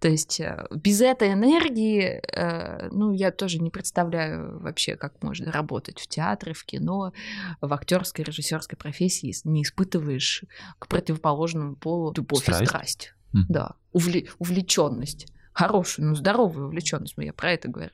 [0.01, 5.51] То есть э, без этой энергии, э, ну, я тоже не представляю вообще, как можно
[5.51, 7.13] работать в театре, в кино,
[7.61, 10.43] в актерской, режиссерской профессии, не испытываешь
[10.79, 12.61] к противоположному полу любовь Страсть?
[12.63, 13.13] и страсть.
[13.31, 13.45] Мгм.
[13.47, 15.27] Да, увле- увлеченность.
[15.53, 17.91] Хорошую, ну, здоровую увлеченность, ну, я про это говорю.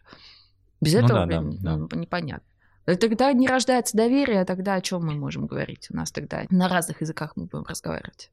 [0.80, 1.76] Без Ну этого, да, да, блин, да.
[1.76, 2.48] ну, непонятно.
[2.88, 5.88] И Тогда не рождается доверие, а тогда о чем мы можем говорить?
[5.90, 8.32] У нас тогда на разных языках мы будем разговаривать.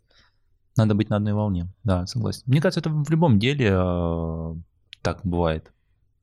[0.76, 2.42] Надо быть на одной волне, да, согласен.
[2.46, 4.54] Мне кажется, это в любом деле э,
[5.02, 5.72] так бывает,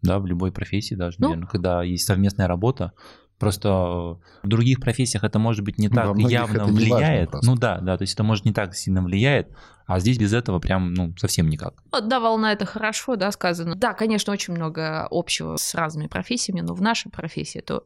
[0.01, 1.27] да, в любой профессии даже, Ну.
[1.29, 2.91] наверное, когда есть совместная работа.
[3.37, 7.31] Просто э, в других профессиях это может быть не Ну, так явно влияет.
[7.41, 9.51] ну да, да, то есть это может не так сильно влияет,
[9.87, 11.81] а здесь без этого прям, ну, совсем никак.
[11.91, 13.75] Одна волна это хорошо, да, сказано.
[13.75, 17.81] Да, конечно, очень много общего с разными профессиями, но в нашей профессии это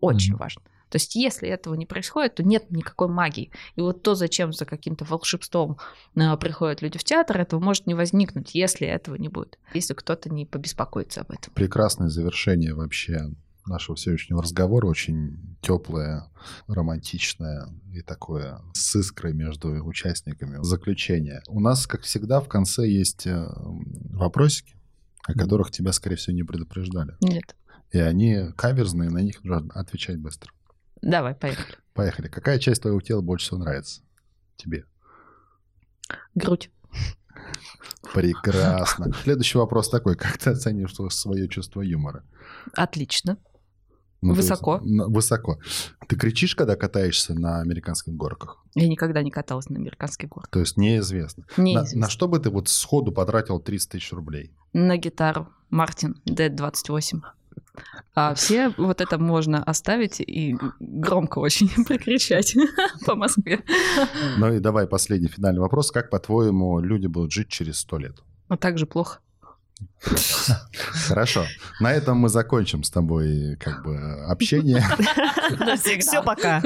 [0.00, 0.40] очень Мгм.
[0.40, 0.62] важно.
[0.92, 3.50] То есть, если этого не происходит, то нет никакой магии.
[3.76, 5.78] И вот то, зачем за каким-то волшебством
[6.14, 9.58] э, приходят люди в театр, этого может не возникнуть, если этого не будет.
[9.72, 11.50] Если кто-то не побеспокоится об этом.
[11.54, 13.30] Прекрасное завершение вообще
[13.64, 14.86] нашего сегодняшнего разговора.
[14.86, 16.28] Очень теплое,
[16.66, 20.58] романтичное и такое с искрой между участниками.
[20.62, 21.40] Заключение.
[21.48, 23.46] У нас, как всегда, в конце есть э,
[24.10, 24.76] вопросики,
[25.26, 27.16] о которых тебя, скорее всего, не предупреждали.
[27.22, 27.56] Нет.
[27.92, 30.52] И они каверзные, на них нужно отвечать быстро.
[31.02, 31.76] Давай, поехали.
[31.94, 32.28] Поехали.
[32.28, 34.02] Какая часть твоего тела больше всего нравится
[34.56, 34.84] тебе?
[36.34, 36.70] Грудь.
[38.14, 39.12] Прекрасно.
[39.22, 40.16] Следующий вопрос такой.
[40.16, 42.24] Как ты оцениваешь свое чувство юмора?
[42.74, 43.38] Отлично.
[44.20, 44.78] Ну, то есть, Высоко.
[44.84, 45.58] на- высоко.
[46.08, 48.64] Ты кричишь, когда катаешься на американских горках?
[48.76, 50.48] Я никогда не каталась на американский город.
[50.50, 51.44] То есть неизвестно.
[51.56, 52.00] На, Неизвестно.
[52.02, 54.54] на что бы ты вот сходу потратил 30 тысяч рублей?
[54.74, 57.20] на гитару Мартин D28.
[58.14, 62.54] А все вот это можно оставить и громко очень прокричать
[63.06, 63.62] по Москве.
[64.36, 65.90] Ну и давай последний финальный вопрос.
[65.90, 68.16] Как, по-твоему, люди будут жить через 100 лет?
[68.48, 69.20] А так же плохо.
[71.08, 71.44] Хорошо.
[71.80, 74.84] На этом мы закончим с тобой как бы общение.
[75.98, 76.62] Все, пока.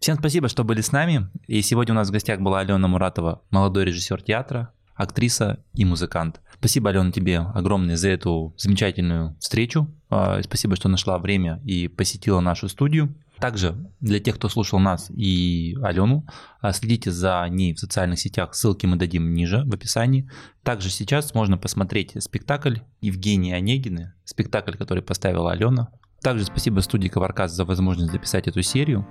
[0.00, 1.30] Всем спасибо, что были с нами.
[1.46, 6.40] И сегодня у нас в гостях была Алена Муратова, молодой режиссер театра, актриса и музыкант.
[6.60, 9.88] Спасибо, Алена, тебе огромное за эту замечательную встречу.
[10.10, 13.14] А, Спасибо, что нашла время и посетила нашу студию.
[13.38, 16.26] Также для тех, кто слушал нас и Алену,
[16.60, 18.54] а, следите за ней в социальных сетях.
[18.54, 20.28] Ссылки мы дадим ниже в описании.
[20.62, 25.88] Также сейчас можно посмотреть спектакль Евгения Онегины, спектакль, который поставила Алена.
[26.20, 29.06] Также спасибо студии Каваркас за возможность записать эту серию.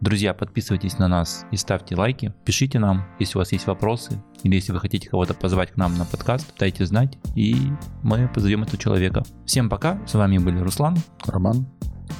[0.00, 2.32] Друзья, подписывайтесь на нас и ставьте лайки.
[2.46, 4.22] Пишите нам, если у вас есть вопросы.
[4.42, 7.54] Или если вы хотите кого-то позвать к нам на подкаст, дайте знать, и
[8.02, 9.22] мы позовем этого человека.
[9.44, 10.96] Всем пока, с вами были Руслан.
[11.26, 11.66] Роман.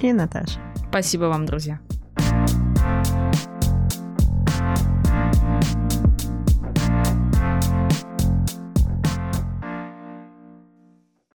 [0.01, 0.61] И Наташа.
[0.91, 1.81] Спасибо вам, друзья.